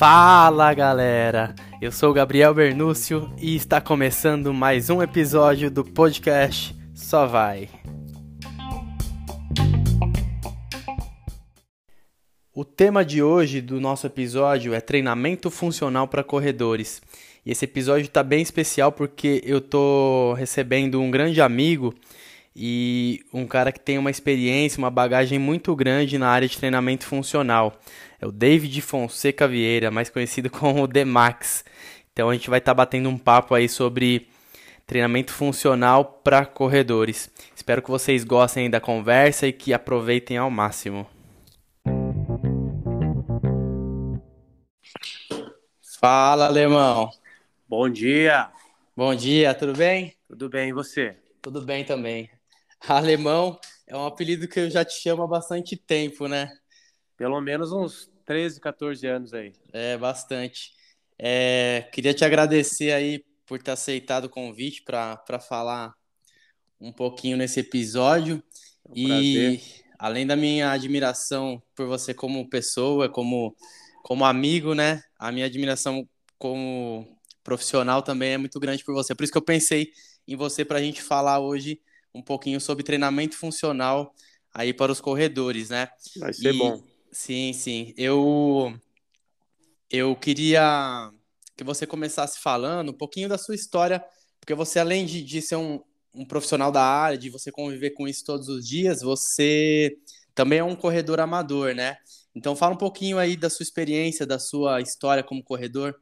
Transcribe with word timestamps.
Fala 0.00 0.72
galera, 0.72 1.54
eu 1.82 1.92
sou 1.92 2.12
Gabriel 2.14 2.54
Bernúcio 2.54 3.30
e 3.38 3.54
está 3.54 3.82
começando 3.82 4.54
mais 4.54 4.88
um 4.88 5.02
episódio 5.02 5.70
do 5.70 5.84
podcast 5.84 6.74
Só 6.94 7.26
Vai. 7.26 7.68
O 12.54 12.64
tema 12.64 13.04
de 13.04 13.22
hoje 13.22 13.60
do 13.60 13.80
nosso 13.80 14.06
episódio 14.06 14.72
é 14.72 14.80
treinamento 14.80 15.50
funcional 15.50 16.08
para 16.08 16.24
corredores. 16.24 17.02
E 17.44 17.50
esse 17.52 17.64
episódio 17.64 18.06
está 18.06 18.22
bem 18.22 18.40
especial 18.40 18.92
porque 18.92 19.42
eu 19.44 19.60
tô 19.60 20.32
recebendo 20.34 21.00
um 21.00 21.10
grande 21.10 21.40
amigo 21.40 21.94
e 22.54 23.24
um 23.32 23.46
cara 23.46 23.70
que 23.70 23.80
tem 23.80 23.98
uma 23.98 24.10
experiência, 24.10 24.78
uma 24.78 24.90
bagagem 24.90 25.38
muito 25.38 25.74
grande 25.76 26.18
na 26.18 26.28
área 26.28 26.48
de 26.48 26.58
treinamento 26.58 27.06
funcional. 27.06 27.80
É 28.20 28.26
o 28.26 28.32
David 28.32 28.80
Fonseca 28.82 29.46
Vieira, 29.46 29.90
mais 29.90 30.10
conhecido 30.10 30.50
como 30.50 30.82
o 30.82 30.86
Demax. 30.86 31.64
Então 32.12 32.28
a 32.28 32.34
gente 32.34 32.50
vai 32.50 32.58
estar 32.58 32.72
tá 32.72 32.74
batendo 32.74 33.08
um 33.08 33.16
papo 33.16 33.54
aí 33.54 33.68
sobre 33.68 34.28
treinamento 34.86 35.32
funcional 35.32 36.04
para 36.04 36.44
corredores. 36.44 37.30
Espero 37.54 37.80
que 37.80 37.90
vocês 37.90 38.24
gostem 38.24 38.68
da 38.68 38.80
conversa 38.80 39.46
e 39.46 39.52
que 39.52 39.72
aproveitem 39.72 40.36
ao 40.36 40.50
máximo. 40.50 41.06
Fala, 46.00 46.46
alemão. 46.46 47.10
Bom 47.68 47.88
dia. 47.88 48.50
Bom 48.96 49.14
dia, 49.14 49.54
tudo 49.54 49.74
bem? 49.74 50.14
Tudo 50.26 50.48
bem, 50.48 50.70
e 50.70 50.72
você? 50.72 51.16
Tudo 51.40 51.62
bem 51.62 51.84
também. 51.84 52.28
Alemão 52.88 53.58
é 53.86 53.96
um 53.96 54.06
apelido 54.06 54.48
que 54.48 54.60
eu 54.60 54.70
já 54.70 54.84
te 54.84 54.94
chamo 54.94 55.22
há 55.22 55.26
bastante 55.26 55.76
tempo, 55.76 56.26
né? 56.26 56.50
Pelo 57.16 57.40
menos 57.40 57.72
uns 57.72 58.10
13, 58.24 58.60
14 58.60 59.06
anos 59.06 59.34
aí. 59.34 59.52
É, 59.72 59.96
bastante. 59.98 60.72
É, 61.18 61.88
queria 61.92 62.14
te 62.14 62.24
agradecer 62.24 62.92
aí 62.92 63.24
por 63.44 63.62
ter 63.62 63.72
aceitado 63.72 64.24
o 64.24 64.30
convite 64.30 64.82
para 64.82 65.40
falar 65.40 65.92
um 66.80 66.92
pouquinho 66.92 67.36
nesse 67.36 67.60
episódio. 67.60 68.42
É 68.86 68.90
um 68.90 68.96
e 68.96 69.06
prazer. 69.06 69.62
além 69.98 70.26
da 70.26 70.36
minha 70.36 70.70
admiração 70.70 71.62
por 71.74 71.86
você 71.86 72.14
como 72.14 72.48
pessoa, 72.48 73.08
como, 73.08 73.54
como 74.02 74.24
amigo, 74.24 74.74
né? 74.74 75.02
A 75.18 75.30
minha 75.30 75.46
admiração 75.46 76.08
como 76.38 77.06
profissional 77.42 78.02
também 78.02 78.32
é 78.32 78.38
muito 78.38 78.58
grande 78.58 78.84
por 78.84 78.94
você. 78.94 79.14
Por 79.14 79.24
isso 79.24 79.32
que 79.32 79.38
eu 79.38 79.42
pensei 79.42 79.90
em 80.26 80.36
você 80.36 80.64
para 80.64 80.78
a 80.78 80.82
gente 80.82 81.02
falar 81.02 81.40
hoje 81.40 81.80
um 82.14 82.22
pouquinho 82.22 82.60
sobre 82.60 82.84
treinamento 82.84 83.36
funcional 83.36 84.14
aí 84.52 84.72
para 84.72 84.92
os 84.92 85.00
corredores, 85.00 85.70
né? 85.70 85.88
Vai 86.18 86.32
ser 86.32 86.54
e, 86.54 86.58
bom. 86.58 86.82
Sim, 87.12 87.52
sim. 87.52 87.94
Eu 87.96 88.74
eu 89.90 90.14
queria 90.14 91.10
que 91.56 91.64
você 91.64 91.86
começasse 91.86 92.40
falando 92.40 92.90
um 92.90 92.96
pouquinho 92.96 93.28
da 93.28 93.36
sua 93.36 93.54
história, 93.54 94.04
porque 94.40 94.54
você 94.54 94.78
além 94.78 95.04
de, 95.04 95.22
de 95.22 95.42
ser 95.42 95.56
um, 95.56 95.82
um 96.14 96.24
profissional 96.24 96.70
da 96.70 96.82
área, 96.82 97.18
de 97.18 97.28
você 97.28 97.50
conviver 97.50 97.90
com 97.90 98.06
isso 98.06 98.24
todos 98.24 98.48
os 98.48 98.66
dias, 98.66 99.02
você 99.02 99.96
também 100.34 100.60
é 100.60 100.64
um 100.64 100.76
corredor 100.76 101.20
amador, 101.20 101.74
né? 101.74 101.96
Então 102.34 102.54
fala 102.54 102.74
um 102.74 102.78
pouquinho 102.78 103.18
aí 103.18 103.36
da 103.36 103.50
sua 103.50 103.64
experiência, 103.64 104.24
da 104.24 104.38
sua 104.38 104.80
história 104.80 105.22
como 105.22 105.42
corredor. 105.42 106.00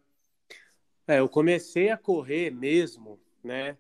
É, 1.07 1.21
eu 1.21 1.29
comecei 1.29 1.89
a 1.89 1.97
correr 1.97 2.51
mesmo, 2.51 3.19
né? 3.43 3.77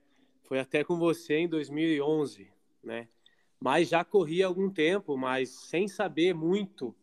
Foi 0.49 0.59
até 0.59 0.83
com 0.83 0.97
você 0.97 1.35
em 1.35 1.47
2011, 1.47 2.51
né? 2.83 3.07
Mas 3.61 3.91
já 3.91 4.03
corri 4.03 4.43
há 4.43 4.47
algum 4.47 4.71
tempo, 4.71 5.15
mas 5.15 5.51
sem 5.51 5.87
saber 5.87 6.35
muito, 6.35 6.97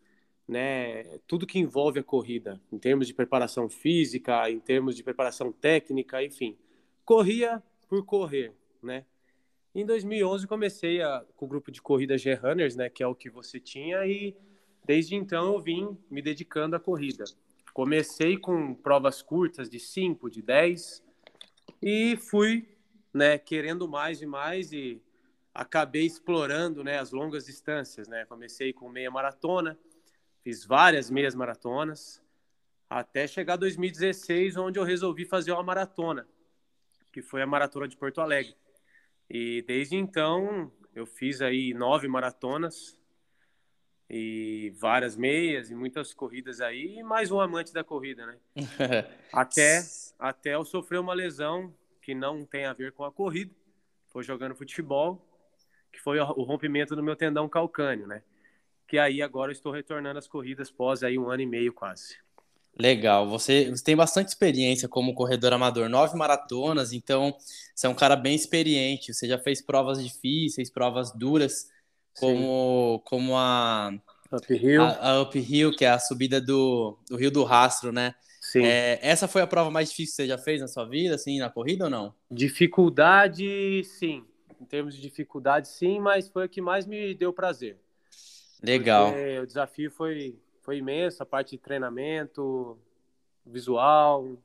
né? 0.48 1.04
Tudo 1.28 1.46
que 1.46 1.60
envolve 1.60 2.00
a 2.00 2.04
corrida, 2.04 2.60
em 2.72 2.80
termos 2.80 3.06
de 3.06 3.14
preparação 3.14 3.70
física, 3.70 4.50
em 4.50 4.60
termos 4.60 4.96
de 4.96 5.04
preparação 5.04 5.52
técnica, 5.52 6.24
enfim. 6.24 6.58
Corria 7.06 7.62
por 7.88 8.04
correr, 8.04 8.52
né? 8.82 9.06
Em 9.76 9.86
2011 9.86 10.48
comecei 10.48 11.04
a, 11.04 11.24
com 11.36 11.46
o 11.46 11.48
grupo 11.48 11.72
de 11.72 11.84
corrida 11.84 12.18
G-Runners, 12.18 12.76
né? 12.76 12.90
Que 12.90 13.04
é 13.04 13.08
o 13.08 13.14
que 13.14 13.30
você 13.30 13.60
tinha 13.60 14.08
e 14.08 14.36
desde 14.84 15.14
então 15.14 15.54
eu 15.54 15.60
vim 15.60 15.96
me 16.10 16.20
dedicando 16.20 16.76
à 16.76 16.80
corrida. 16.80 17.26
Comecei 17.76 18.38
com 18.38 18.74
provas 18.74 19.22
curtas 19.22 19.70
de 19.70 19.80
5, 19.80 20.32
de 20.32 20.42
10 20.42 21.04
e 21.80 22.18
fui 22.18 22.75
né, 23.16 23.38
querendo 23.38 23.88
mais 23.88 24.22
e 24.22 24.26
mais 24.26 24.74
e 24.74 25.02
acabei 25.54 26.06
explorando, 26.06 26.84
né, 26.84 27.00
as 27.00 27.14
longas 27.14 27.46
distâncias, 27.46 28.10
né? 28.10 28.26
Comecei 28.26 28.74
com 28.74 28.90
meia 28.90 29.10
maratona, 29.10 29.80
fiz 30.44 30.66
várias 30.66 31.10
meias 31.10 31.34
maratonas, 31.34 32.22
até 32.90 33.26
chegar 33.26 33.56
2016, 33.56 34.58
onde 34.58 34.78
eu 34.78 34.84
resolvi 34.84 35.24
fazer 35.24 35.54
uma 35.54 35.64
maratona, 35.64 36.28
que 37.14 37.22
foi 37.22 37.42
a 37.42 37.48
maratona 37.48 37.88
de 37.88 37.96
Porto 37.96 38.20
Alegre. 38.20 38.54
E 39.30 39.62
desde 39.62 39.96
então 39.96 40.70
eu 40.94 41.06
fiz 41.06 41.42
aí 41.42 41.74
nove 41.74 42.10
maratonas 42.10 43.00
e 44.10 44.74
várias 44.76 45.16
meias 45.16 45.72
e 45.72 45.76
muitas 45.76 46.14
corridas 46.14 46.60
aí, 46.60 46.98
e 46.98 47.04
mais 47.04 47.32
um 47.32 47.40
amante 47.40 47.72
da 47.72 47.84
corrida, 47.84 48.26
né? 48.26 48.38
até 49.32 49.82
até 50.20 50.56
eu 50.56 50.66
sofrer 50.66 51.00
uma 51.00 51.14
lesão 51.14 51.74
que 52.06 52.14
não 52.14 52.46
tem 52.46 52.66
a 52.66 52.74
ver 52.74 52.92
com 52.92 53.04
a 53.04 53.12
corrida, 53.12 53.52
foi 54.10 54.24
jogando 54.24 54.54
futebol, 54.54 55.28
que 55.92 56.00
foi 56.00 56.20
o 56.20 56.44
rompimento 56.44 56.96
do 56.96 57.02
meu 57.02 57.16
tendão 57.16 57.50
calcâneo, 57.50 58.06
né? 58.06 58.22
Que 58.88 59.00
aí 59.00 59.24
agora 59.24 59.50
eu 59.50 59.54
estou 59.54 59.72
retornando 59.72 60.20
às 60.20 60.28
corridas 60.28 60.70
pós 60.70 61.02
aí 61.02 61.18
um 61.18 61.32
ano 61.32 61.42
e 61.42 61.48
meio 61.48 61.74
quase. 61.74 62.18
Legal, 62.78 63.28
você, 63.28 63.72
você 63.72 63.84
tem 63.84 63.96
bastante 63.96 64.28
experiência 64.28 64.88
como 64.88 65.16
corredor 65.16 65.52
amador, 65.52 65.90
nove 65.90 66.16
maratonas, 66.16 66.94
então 66.94 67.36
você 67.74 67.88
é 67.88 67.90
um 67.90 67.96
cara 67.96 68.16
bem 68.16 68.36
experiente, 68.36 69.12
você 69.12 69.28
já 69.28 69.40
fez 69.40 69.60
provas 69.62 70.04
difíceis, 70.04 70.70
provas 70.70 71.12
duras, 71.12 71.70
como, 72.20 73.02
como 73.06 73.36
a, 73.36 73.92
Uphill. 74.32 74.84
A, 74.84 75.10
a 75.10 75.22
Uphill, 75.24 75.72
que 75.72 75.86
é 75.86 75.90
a 75.90 76.00
subida 76.00 76.40
do, 76.40 77.00
do 77.10 77.18
Rio 77.18 77.32
do 77.32 77.44
Rastro, 77.44 77.92
né? 77.92 78.14
Sim. 78.52 78.64
É, 78.64 79.00
essa 79.02 79.28
foi 79.28 79.42
a 79.42 79.48
prova 79.48 79.72
mais 79.72 79.90
difícil 79.90 80.12
que 80.12 80.16
você 80.18 80.28
já 80.28 80.38
fez 80.38 80.62
na 80.62 80.68
sua 80.68 80.86
vida, 80.86 81.16
assim, 81.16 81.40
na 81.40 81.50
corrida 81.50 81.86
ou 81.86 81.90
não? 81.90 82.14
Dificuldade, 82.30 83.84
sim. 83.84 84.24
Em 84.62 84.66
termos 84.66 84.96
de 84.96 85.02
dificuldade, 85.02 85.68
sim, 85.68 86.00
mas 86.00 86.30
foi 86.30 86.44
a 86.44 86.48
que 86.48 86.62
mais 86.62 86.86
me 86.86 87.16
deu 87.16 87.34
prazer. 87.34 87.76
Legal. 88.62 89.12
Porque 89.12 89.40
o 89.40 89.48
desafio 89.48 89.90
foi, 89.90 90.38
foi 90.62 90.78
imenso, 90.78 91.24
a 91.24 91.26
parte 91.26 91.52
de 91.52 91.58
treinamento, 91.58 92.78
visual, 93.44 94.38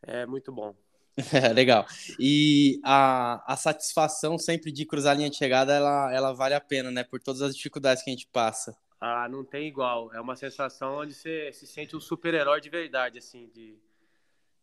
é 0.00 0.24
muito 0.24 0.52
bom. 0.52 0.72
Legal. 1.52 1.86
E 2.20 2.80
a, 2.84 3.42
a 3.52 3.56
satisfação 3.56 4.38
sempre 4.38 4.70
de 4.70 4.86
cruzar 4.86 5.14
a 5.14 5.16
linha 5.16 5.28
de 5.28 5.36
chegada, 5.36 5.74
ela, 5.74 6.14
ela 6.14 6.32
vale 6.32 6.54
a 6.54 6.60
pena, 6.60 6.88
né? 6.88 7.02
Por 7.02 7.20
todas 7.20 7.42
as 7.42 7.56
dificuldades 7.56 8.04
que 8.04 8.10
a 8.10 8.12
gente 8.12 8.28
passa. 8.32 8.76
Ah, 9.00 9.28
não 9.28 9.44
tem 9.44 9.68
igual. 9.68 10.12
É 10.12 10.20
uma 10.20 10.34
sensação 10.34 10.98
onde 10.98 11.14
você 11.14 11.52
se 11.52 11.66
sente 11.66 11.96
um 11.96 12.00
super-herói 12.00 12.60
de 12.60 12.68
verdade, 12.68 13.18
assim, 13.18 13.48
de, 13.54 13.78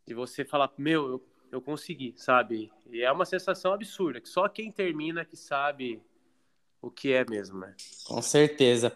de 0.06 0.14
você 0.14 0.44
falar, 0.44 0.72
meu, 0.78 1.08
eu, 1.10 1.26
eu 1.52 1.62
consegui, 1.62 2.14
sabe? 2.18 2.72
E 2.88 3.02
é 3.02 3.12
uma 3.12 3.26
sensação 3.26 3.74
absurda, 3.74 4.20
que 4.20 4.28
só 4.28 4.50
quem 4.50 4.72
termina 4.72 5.24
que 5.24 5.38
sabe 5.38 6.02
o 6.82 6.92
que 6.92 7.14
é 7.14 7.26
mesmo, 7.30 7.60
né? 7.60 7.76
Com 8.06 8.22
certeza. 8.22 8.96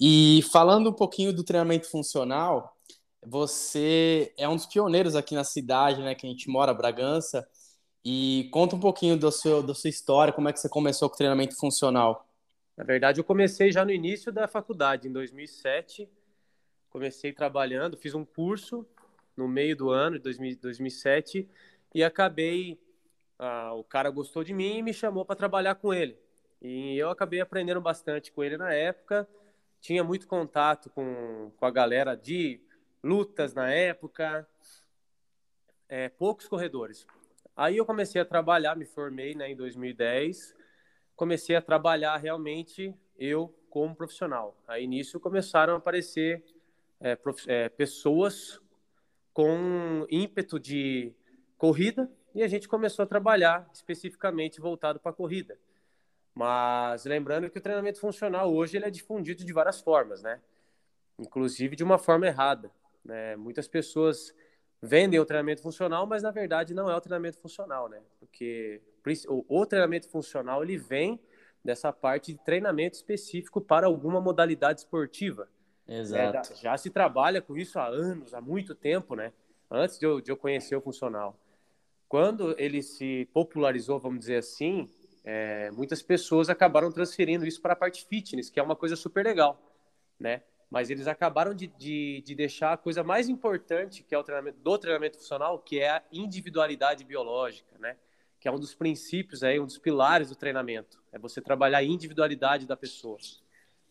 E 0.00 0.42
falando 0.50 0.90
um 0.90 0.92
pouquinho 0.92 1.32
do 1.32 1.44
treinamento 1.44 1.90
funcional, 1.90 2.76
você 3.24 4.32
é 4.36 4.48
um 4.48 4.56
dos 4.56 4.66
pioneiros 4.66 5.16
aqui 5.16 5.34
na 5.34 5.44
cidade, 5.44 6.00
né, 6.02 6.14
que 6.14 6.26
a 6.26 6.30
gente 6.30 6.48
mora, 6.48 6.72
Bragança, 6.72 7.46
e 8.04 8.48
conta 8.52 8.76
um 8.76 8.80
pouquinho 8.80 9.18
do 9.18 9.30
seu, 9.30 9.62
da 9.62 9.74
sua 9.74 9.90
história, 9.90 10.32
como 10.32 10.48
é 10.48 10.52
que 10.52 10.60
você 10.60 10.68
começou 10.68 11.08
com 11.08 11.14
o 11.14 11.18
treinamento 11.18 11.56
funcional. 11.56 12.27
Na 12.78 12.84
verdade, 12.84 13.18
eu 13.18 13.24
comecei 13.24 13.72
já 13.72 13.84
no 13.84 13.90
início 13.90 14.30
da 14.30 14.46
faculdade, 14.46 15.08
em 15.08 15.12
2007. 15.12 16.08
Comecei 16.88 17.32
trabalhando, 17.32 17.96
fiz 17.96 18.14
um 18.14 18.24
curso 18.24 18.86
no 19.36 19.48
meio 19.48 19.74
do 19.74 19.90
ano 19.90 20.16
de 20.16 20.54
2007 20.54 21.48
e 21.92 22.04
acabei. 22.04 22.80
Ah, 23.36 23.74
o 23.74 23.82
cara 23.82 24.10
gostou 24.10 24.44
de 24.44 24.54
mim 24.54 24.78
e 24.78 24.82
me 24.82 24.94
chamou 24.94 25.24
para 25.24 25.34
trabalhar 25.34 25.74
com 25.74 25.92
ele. 25.92 26.16
E 26.62 26.96
eu 26.96 27.10
acabei 27.10 27.40
aprendendo 27.40 27.80
bastante 27.80 28.30
com 28.30 28.44
ele 28.44 28.56
na 28.56 28.72
época. 28.72 29.28
Tinha 29.80 30.04
muito 30.04 30.28
contato 30.28 30.88
com, 30.90 31.50
com 31.56 31.66
a 31.66 31.72
galera 31.72 32.14
de 32.14 32.60
lutas 33.02 33.54
na 33.54 33.72
época, 33.72 34.46
é, 35.88 36.08
poucos 36.08 36.46
corredores. 36.46 37.04
Aí 37.56 37.76
eu 37.76 37.84
comecei 37.84 38.20
a 38.20 38.24
trabalhar, 38.24 38.76
me 38.76 38.86
formei 38.86 39.34
né, 39.34 39.50
em 39.50 39.56
2010 39.56 40.57
comecei 41.18 41.56
a 41.56 41.60
trabalhar 41.60 42.16
realmente 42.16 42.94
eu 43.18 43.52
como 43.68 43.94
profissional. 43.94 44.56
Aí 44.68 44.86
nisso 44.86 45.18
começaram 45.18 45.74
a 45.74 45.76
aparecer 45.76 46.44
é, 47.00 47.16
prof... 47.16 47.44
é, 47.50 47.68
pessoas 47.68 48.62
com 49.34 50.06
ímpeto 50.08 50.60
de 50.60 51.12
corrida 51.58 52.08
e 52.32 52.42
a 52.42 52.46
gente 52.46 52.68
começou 52.68 53.02
a 53.02 53.06
trabalhar 53.06 53.68
especificamente 53.74 54.60
voltado 54.60 55.00
para 55.00 55.10
a 55.10 55.14
corrida. 55.14 55.58
Mas 56.32 57.04
lembrando 57.04 57.50
que 57.50 57.58
o 57.58 57.60
treinamento 57.62 57.98
funcional 57.98 58.54
hoje 58.54 58.76
ele 58.76 58.86
é 58.86 58.90
difundido 58.90 59.44
de 59.44 59.52
várias 59.52 59.80
formas, 59.80 60.22
né? 60.22 60.40
Inclusive 61.18 61.74
de 61.74 61.82
uma 61.82 61.98
forma 61.98 62.28
errada. 62.28 62.70
Né? 63.04 63.34
Muitas 63.34 63.66
pessoas 63.66 64.32
vendem 64.80 65.18
o 65.18 65.24
treinamento 65.24 65.62
funcional, 65.62 66.06
mas 66.06 66.22
na 66.22 66.30
verdade 66.30 66.74
não 66.74 66.90
é 66.90 66.96
o 66.96 67.00
treinamento 67.00 67.38
funcional, 67.38 67.88
né? 67.88 68.00
Porque 68.18 68.80
o, 69.26 69.66
treinamento 69.66 70.08
funcional 70.08 70.62
ele 70.62 70.76
vem 70.76 71.20
dessa 71.64 71.92
parte 71.92 72.32
de 72.32 72.44
treinamento 72.44 72.96
específico 72.96 73.60
para 73.60 73.86
alguma 73.86 74.20
modalidade 74.20 74.80
esportiva. 74.80 75.48
Exato. 75.86 76.52
É, 76.52 76.56
já 76.56 76.76
se 76.76 76.90
trabalha 76.90 77.40
com 77.40 77.56
isso 77.56 77.78
há 77.78 77.86
anos, 77.86 78.34
há 78.34 78.40
muito 78.40 78.74
tempo, 78.74 79.14
né? 79.14 79.32
Antes 79.70 79.98
de 79.98 80.06
eu, 80.06 80.20
de 80.20 80.30
eu 80.30 80.36
conhecer 80.36 80.76
o 80.76 80.80
funcional. 80.80 81.38
Quando 82.08 82.54
ele 82.58 82.82
se 82.82 83.28
popularizou, 83.32 83.98
vamos 83.98 84.20
dizer 84.20 84.36
assim, 84.36 84.90
é, 85.24 85.70
muitas 85.70 86.02
pessoas 86.02 86.48
acabaram 86.48 86.90
transferindo 86.90 87.46
isso 87.46 87.60
para 87.60 87.72
a 87.72 87.76
parte 87.76 88.06
fitness, 88.06 88.48
que 88.48 88.60
é 88.60 88.62
uma 88.62 88.76
coisa 88.76 88.96
super 88.96 89.24
legal, 89.24 89.60
né? 90.18 90.42
Mas 90.70 90.90
eles 90.90 91.06
acabaram 91.06 91.54
de, 91.54 91.66
de, 91.66 92.22
de, 92.24 92.34
deixar 92.34 92.74
a 92.74 92.76
coisa 92.76 93.02
mais 93.02 93.28
importante 93.28 94.02
que 94.02 94.14
é 94.14 94.18
o 94.18 94.22
treinamento 94.22 94.58
do 94.58 94.78
treinamento 94.78 95.16
funcional, 95.16 95.58
que 95.58 95.80
é 95.80 95.90
a 95.90 96.02
individualidade 96.12 97.04
biológica, 97.04 97.76
né? 97.78 97.96
Que 98.38 98.48
é 98.48 98.52
um 98.52 98.58
dos 98.58 98.74
princípios 98.74 99.42
aí, 99.42 99.58
um 99.58 99.64
dos 99.64 99.78
pilares 99.78 100.28
do 100.28 100.36
treinamento, 100.36 101.02
é 101.10 101.18
você 101.18 101.40
trabalhar 101.40 101.78
a 101.78 101.82
individualidade 101.82 102.66
da 102.66 102.76
pessoa. 102.76 103.18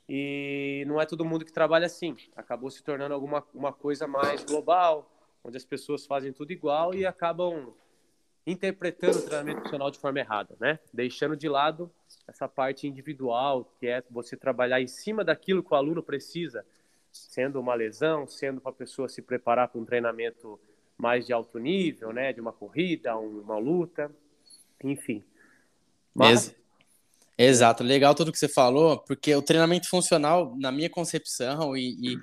E 0.07 0.85
não 0.87 1.01
é 1.01 1.05
todo 1.05 1.25
mundo 1.25 1.43
que 1.43 1.51
trabalha 1.51 1.87
assim. 1.87 2.15
Acabou 2.35 2.69
se 2.69 2.81
tornando 2.83 3.13
alguma 3.13 3.45
uma 3.53 3.73
coisa 3.73 4.07
mais 4.07 4.43
global, 4.45 5.11
onde 5.43 5.57
as 5.57 5.65
pessoas 5.65 6.05
fazem 6.05 6.31
tudo 6.31 6.51
igual 6.51 6.93
e 6.93 7.05
acabam 7.05 7.73
interpretando 8.47 9.17
o 9.17 9.21
treinamento 9.21 9.61
funcional 9.63 9.91
de 9.91 9.99
forma 9.99 10.19
errada, 10.19 10.55
né? 10.57 10.79
Deixando 10.93 11.35
de 11.35 11.49
lado 11.49 11.91
essa 12.25 12.47
parte 12.47 12.87
individual, 12.87 13.69
que 13.77 13.87
é 13.87 14.01
você 14.09 14.37
trabalhar 14.37 14.81
em 14.81 14.87
cima 14.87 15.23
daquilo 15.23 15.61
que 15.61 15.73
o 15.73 15.75
aluno 15.75 16.01
precisa, 16.01 16.65
sendo 17.11 17.59
uma 17.59 17.75
lesão, 17.75 18.25
sendo 18.25 18.61
para 18.61 18.71
a 18.71 18.75
pessoa 18.75 19.09
se 19.09 19.21
preparar 19.21 19.67
para 19.67 19.81
um 19.81 19.85
treinamento 19.85 20.57
mais 20.97 21.27
de 21.27 21.33
alto 21.33 21.59
nível, 21.59 22.13
né? 22.13 22.31
De 22.31 22.39
uma 22.39 22.53
corrida, 22.53 23.17
uma 23.17 23.57
luta, 23.57 24.09
enfim. 24.81 25.21
Mas... 26.15 26.55
Exato, 27.37 27.83
legal 27.83 28.15
tudo 28.15 28.31
que 28.31 28.39
você 28.39 28.47
falou, 28.47 28.97
porque 28.97 29.35
o 29.35 29.43
treinamento 29.43 29.87
funcional, 29.87 30.55
na 30.57 30.71
minha 30.71 30.89
concepção, 30.89 31.77
e, 31.77 31.95
e 32.01 32.19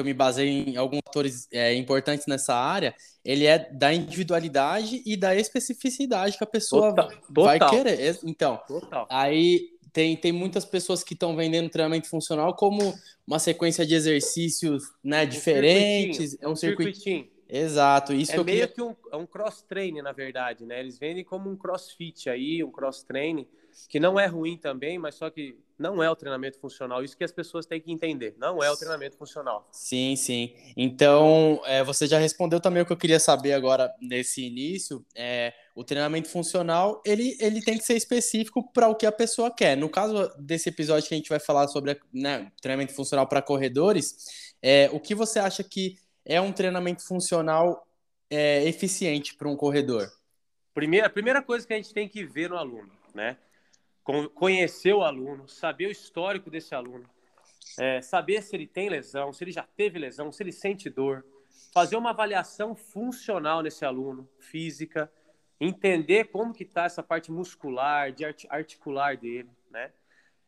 que 0.00 0.02
eu 0.02 0.04
me 0.04 0.14
baseio 0.14 0.68
em 0.68 0.76
alguns 0.76 1.00
atores 1.06 1.46
é, 1.52 1.74
importantes 1.74 2.26
nessa 2.26 2.54
área, 2.54 2.94
ele 3.24 3.44
é 3.44 3.58
da 3.58 3.92
individualidade 3.92 5.02
e 5.04 5.16
da 5.16 5.36
especificidade 5.36 6.38
que 6.38 6.44
a 6.44 6.46
pessoa 6.46 6.94
total, 6.94 7.10
vai 7.28 7.58
total. 7.58 7.74
querer. 7.74 8.18
Então, 8.24 8.56
total. 8.66 9.06
aí 9.10 9.70
tem, 9.92 10.16
tem 10.16 10.32
muitas 10.32 10.64
pessoas 10.64 11.04
que 11.04 11.14
estão 11.14 11.36
vendendo 11.36 11.68
treinamento 11.68 12.08
funcional 12.08 12.54
como 12.54 12.94
uma 13.26 13.38
sequência 13.38 13.84
de 13.84 13.94
exercícios 13.94 14.84
né, 15.04 15.26
diferentes. 15.26 16.36
É 16.40 16.48
um, 16.48 16.56
circuitinho. 16.56 17.28
Exato. 17.48 18.12
Isso 18.14 18.32
é 18.32 18.36
meio 18.36 18.46
queria... 18.46 18.68
que 18.68 18.80
um, 18.80 18.96
é 19.12 19.16
um 19.16 19.26
cross-training, 19.26 20.02
na 20.02 20.12
verdade, 20.12 20.64
né? 20.64 20.80
Eles 20.80 20.98
vendem 20.98 21.24
como 21.24 21.50
um 21.50 21.56
crossfit 21.56 22.30
aí, 22.30 22.62
um 22.64 22.70
cross-training, 22.70 23.46
que 23.88 24.00
não 24.00 24.18
é 24.18 24.26
ruim 24.26 24.56
também, 24.56 24.98
mas 24.98 25.16
só 25.16 25.28
que 25.28 25.56
não 25.80 26.02
é 26.02 26.10
o 26.10 26.14
treinamento 26.14 26.58
funcional. 26.58 27.02
Isso 27.02 27.16
que 27.16 27.24
as 27.24 27.32
pessoas 27.32 27.64
têm 27.64 27.80
que 27.80 27.90
entender. 27.90 28.34
Não 28.36 28.62
é 28.62 28.70
o 28.70 28.76
treinamento 28.76 29.16
funcional. 29.16 29.66
Sim, 29.72 30.14
sim. 30.14 30.54
Então, 30.76 31.58
é, 31.64 31.82
você 31.82 32.06
já 32.06 32.18
respondeu 32.18 32.60
também 32.60 32.82
o 32.82 32.86
que 32.86 32.92
eu 32.92 32.98
queria 32.98 33.18
saber 33.18 33.54
agora 33.54 33.90
nesse 33.98 34.44
início. 34.44 35.02
É, 35.14 35.54
o 35.74 35.82
treinamento 35.82 36.28
funcional, 36.28 37.02
ele, 37.04 37.34
ele 37.40 37.62
tem 37.62 37.78
que 37.78 37.84
ser 37.84 37.96
específico 37.96 38.70
para 38.74 38.88
o 38.88 38.94
que 38.94 39.06
a 39.06 39.12
pessoa 39.12 39.50
quer. 39.50 39.74
No 39.74 39.88
caso 39.88 40.30
desse 40.38 40.68
episódio 40.68 41.08
que 41.08 41.14
a 41.14 41.16
gente 41.16 41.30
vai 41.30 41.40
falar 41.40 41.66
sobre 41.68 41.98
né, 42.12 42.52
treinamento 42.60 42.92
funcional 42.92 43.26
para 43.26 43.40
corredores, 43.40 44.52
é, 44.62 44.90
o 44.92 45.00
que 45.00 45.14
você 45.14 45.38
acha 45.38 45.64
que 45.64 45.96
é 46.26 46.38
um 46.38 46.52
treinamento 46.52 47.02
funcional 47.06 47.86
é, 48.28 48.68
eficiente 48.68 49.34
para 49.34 49.48
um 49.48 49.56
corredor? 49.56 50.12
Primeira, 50.74 51.06
a 51.06 51.10
primeira 51.10 51.40
coisa 51.40 51.66
que 51.66 51.72
a 51.72 51.76
gente 51.76 51.94
tem 51.94 52.06
que 52.06 52.22
ver 52.22 52.50
no 52.50 52.56
aluno, 52.58 52.90
né? 53.14 53.38
Conhecer 54.34 54.92
o 54.92 55.02
aluno, 55.02 55.48
saber 55.48 55.86
o 55.86 55.90
histórico 55.90 56.50
desse 56.50 56.74
aluno, 56.74 57.08
é, 57.78 58.00
saber 58.00 58.42
se 58.42 58.56
ele 58.56 58.66
tem 58.66 58.88
lesão, 58.88 59.32
se 59.32 59.44
ele 59.44 59.52
já 59.52 59.62
teve 59.62 59.98
lesão, 59.98 60.32
se 60.32 60.42
ele 60.42 60.52
sente 60.52 60.88
dor, 60.90 61.24
fazer 61.72 61.96
uma 61.96 62.10
avaliação 62.10 62.74
funcional 62.74 63.62
nesse 63.62 63.84
aluno, 63.84 64.28
física, 64.38 65.10
entender 65.60 66.26
como 66.26 66.54
que 66.54 66.64
está 66.64 66.84
essa 66.84 67.02
parte 67.02 67.30
muscular, 67.30 68.12
de 68.12 68.24
articular 68.48 69.16
dele, 69.16 69.50
né? 69.70 69.92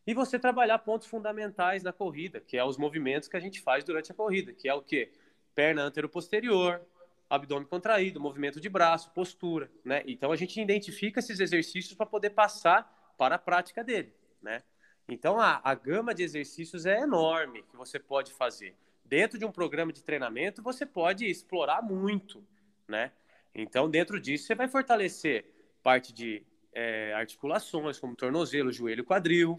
E 0.05 0.13
você 0.13 0.37
trabalhar 0.37 0.79
pontos 0.79 1.07
fundamentais 1.07 1.81
na 1.81 1.93
corrida, 1.93 2.41
que 2.41 2.57
é 2.57 2.63
os 2.63 2.77
movimentos 2.77 3.29
que 3.29 3.37
a 3.37 3.39
gente 3.39 3.61
faz 3.61 3.85
durante 3.85 4.11
a 4.11 4.15
corrida, 4.15 4.51
que 4.51 4.67
é 4.67 4.73
o 4.73 4.81
quê? 4.81 5.13
Perna 5.55 5.83
antero-posterior, 5.83 6.81
abdômen 7.29 7.67
contraído, 7.67 8.19
movimento 8.19 8.59
de 8.59 8.67
braço, 8.67 9.11
postura, 9.11 9.71
né? 9.85 10.03
Então 10.05 10.31
a 10.31 10.35
gente 10.35 10.59
identifica 10.59 11.19
esses 11.19 11.39
exercícios 11.39 11.93
para 11.93 12.05
poder 12.05 12.31
passar 12.31 13.02
para 13.17 13.35
a 13.35 13.39
prática 13.39 13.83
dele, 13.83 14.13
né? 14.41 14.63
Então 15.07 15.39
a, 15.39 15.61
a 15.63 15.75
gama 15.75 16.13
de 16.13 16.23
exercícios 16.23 16.85
é 16.85 17.01
enorme 17.01 17.63
que 17.63 17.75
você 17.75 17.99
pode 17.99 18.33
fazer. 18.33 18.75
Dentro 19.03 19.37
de 19.37 19.45
um 19.45 19.51
programa 19.51 19.91
de 19.91 20.03
treinamento, 20.03 20.61
você 20.61 20.85
pode 20.85 21.25
explorar 21.25 21.81
muito, 21.81 22.43
né? 22.87 23.11
Então, 23.53 23.89
dentro 23.89 24.19
disso, 24.19 24.47
você 24.47 24.55
vai 24.55 24.67
fortalecer 24.67 25.45
parte 25.83 26.11
de 26.11 26.43
é, 26.73 27.13
articulações, 27.13 27.99
como 27.99 28.15
tornozelo, 28.15 28.71
joelho, 28.71 29.03
quadril, 29.03 29.57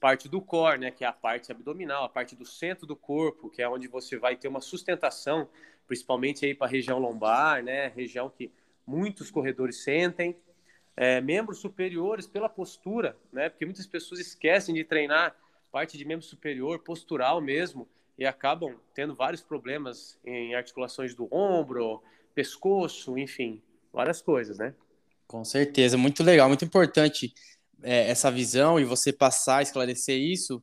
parte 0.00 0.28
do 0.28 0.40
core, 0.40 0.78
né, 0.78 0.90
que 0.90 1.04
é 1.04 1.06
a 1.06 1.12
parte 1.12 1.52
abdominal, 1.52 2.04
a 2.04 2.08
parte 2.08 2.34
do 2.34 2.46
centro 2.46 2.86
do 2.86 2.96
corpo, 2.96 3.50
que 3.50 3.60
é 3.60 3.68
onde 3.68 3.88
você 3.88 4.16
vai 4.16 4.36
ter 4.36 4.48
uma 4.48 4.60
sustentação, 4.60 5.48
principalmente 5.86 6.46
aí 6.46 6.54
para 6.54 6.66
a 6.66 6.70
região 6.70 6.98
lombar, 6.98 7.62
né, 7.62 7.88
região 7.88 8.30
que 8.30 8.50
muitos 8.86 9.30
corredores 9.30 9.82
sentem, 9.82 10.36
é, 10.96 11.20
membros 11.20 11.58
superiores 11.58 12.26
pela 12.26 12.48
postura, 12.48 13.16
né? 13.32 13.48
Porque 13.48 13.64
muitas 13.64 13.86
pessoas 13.86 14.20
esquecem 14.20 14.74
de 14.74 14.84
treinar 14.84 15.36
parte 15.70 15.98
de 15.98 16.04
membro 16.04 16.24
superior, 16.24 16.78
postural 16.78 17.40
mesmo, 17.40 17.88
e 18.16 18.24
acabam 18.24 18.76
tendo 18.94 19.14
vários 19.14 19.42
problemas 19.42 20.18
em 20.24 20.54
articulações 20.54 21.14
do 21.14 21.28
ombro, 21.34 22.00
pescoço, 22.34 23.18
enfim, 23.18 23.60
várias 23.92 24.22
coisas, 24.22 24.58
né? 24.58 24.72
Com 25.26 25.44
certeza, 25.44 25.98
muito 25.98 26.22
legal, 26.22 26.48
muito 26.48 26.64
importante 26.64 27.34
é, 27.82 28.08
essa 28.08 28.30
visão 28.30 28.78
e 28.78 28.84
você 28.84 29.12
passar, 29.12 29.62
esclarecer 29.62 30.16
isso 30.16 30.62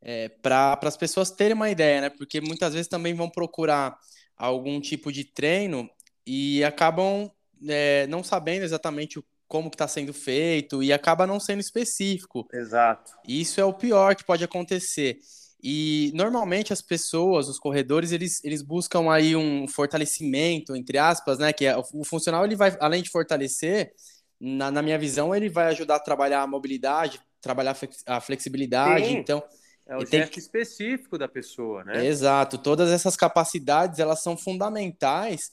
é, 0.00 0.28
para 0.28 0.78
as 0.82 0.96
pessoas 0.96 1.30
terem 1.30 1.54
uma 1.54 1.70
ideia, 1.70 2.02
né? 2.02 2.10
Porque 2.10 2.40
muitas 2.40 2.72
vezes 2.72 2.88
também 2.88 3.14
vão 3.14 3.28
procurar 3.28 3.98
algum 4.36 4.80
tipo 4.80 5.12
de 5.12 5.24
treino 5.24 5.88
e 6.26 6.62
acabam 6.64 7.30
é, 7.68 8.06
não 8.08 8.22
sabendo 8.22 8.64
exatamente 8.64 9.18
o 9.18 9.24
como 9.52 9.68
que 9.68 9.74
está 9.74 9.86
sendo 9.86 10.14
feito 10.14 10.82
e 10.82 10.94
acaba 10.94 11.26
não 11.26 11.38
sendo 11.38 11.60
específico. 11.60 12.48
Exato. 12.50 13.12
Isso 13.28 13.60
é 13.60 13.64
o 13.66 13.74
pior 13.74 14.16
que 14.16 14.24
pode 14.24 14.42
acontecer. 14.42 15.18
E 15.62 16.10
normalmente 16.14 16.72
as 16.72 16.80
pessoas, 16.80 17.48
os 17.50 17.58
corredores, 17.58 18.12
eles, 18.12 18.42
eles 18.42 18.62
buscam 18.62 19.12
aí 19.12 19.36
um 19.36 19.68
fortalecimento, 19.68 20.74
entre 20.74 20.96
aspas, 20.96 21.38
né? 21.38 21.52
Que 21.52 21.66
é, 21.66 21.76
o 21.76 22.02
funcional 22.02 22.46
ele 22.46 22.56
vai, 22.56 22.74
além 22.80 23.02
de 23.02 23.10
fortalecer, 23.10 23.92
na, 24.40 24.70
na 24.70 24.80
minha 24.80 24.98
visão, 24.98 25.34
ele 25.34 25.50
vai 25.50 25.66
ajudar 25.66 25.96
a 25.96 26.00
trabalhar 26.00 26.40
a 26.40 26.46
mobilidade, 26.46 27.20
trabalhar 27.38 27.76
a 28.06 28.20
flexibilidade. 28.22 29.04
Sim. 29.04 29.18
Então, 29.18 29.44
é 29.86 29.98
o 29.98 30.06
gesto 30.06 30.32
que... 30.32 30.40
específico 30.40 31.18
da 31.18 31.28
pessoa, 31.28 31.84
né? 31.84 32.06
Exato. 32.06 32.56
Todas 32.56 32.90
essas 32.90 33.16
capacidades 33.16 33.98
elas 33.98 34.22
são 34.22 34.34
fundamentais 34.34 35.50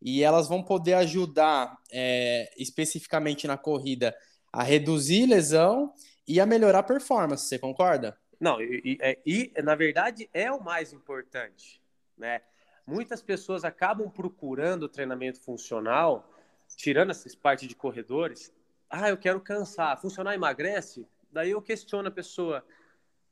e 0.00 0.22
elas 0.22 0.48
vão 0.48 0.62
poder 0.62 0.94
ajudar 0.94 1.78
é, 1.92 2.50
especificamente 2.56 3.46
na 3.46 3.56
corrida 3.56 4.16
a 4.52 4.62
reduzir 4.62 5.26
lesão 5.26 5.92
e 6.26 6.40
a 6.40 6.46
melhorar 6.46 6.80
a 6.80 6.82
performance. 6.82 7.46
Você 7.46 7.58
concorda? 7.58 8.18
Não, 8.38 8.60
e, 8.60 8.98
e, 9.26 9.52
e 9.56 9.62
na 9.62 9.74
verdade 9.74 10.28
é 10.32 10.50
o 10.50 10.62
mais 10.62 10.92
importante, 10.92 11.80
né? 12.16 12.40
Muitas 12.86 13.22
pessoas 13.22 13.64
acabam 13.64 14.10
procurando 14.10 14.88
treinamento 14.88 15.40
funcional, 15.40 16.28
tirando 16.76 17.10
essas 17.10 17.34
partes 17.34 17.68
de 17.68 17.74
corredores. 17.74 18.52
Ah, 18.88 19.08
eu 19.08 19.16
quero 19.16 19.40
cansar. 19.40 20.00
Funcionar 20.00 20.34
emagrece? 20.34 21.06
Daí 21.30 21.50
eu 21.50 21.62
questiono 21.62 22.08
a 22.08 22.10
pessoa: 22.10 22.64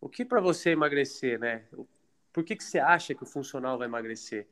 o 0.01 0.09
que 0.09 0.25
para 0.25 0.41
você 0.41 0.71
emagrecer, 0.71 1.41
né? 1.41 1.65
Por 2.33 2.45
que, 2.45 2.55
que 2.55 2.63
você 2.63 2.79
acha 2.79 3.15
que 3.15 3.25
o 3.25 3.27
funcional 3.27 3.79
vai 3.79 3.89
emagrecer? 3.89 4.47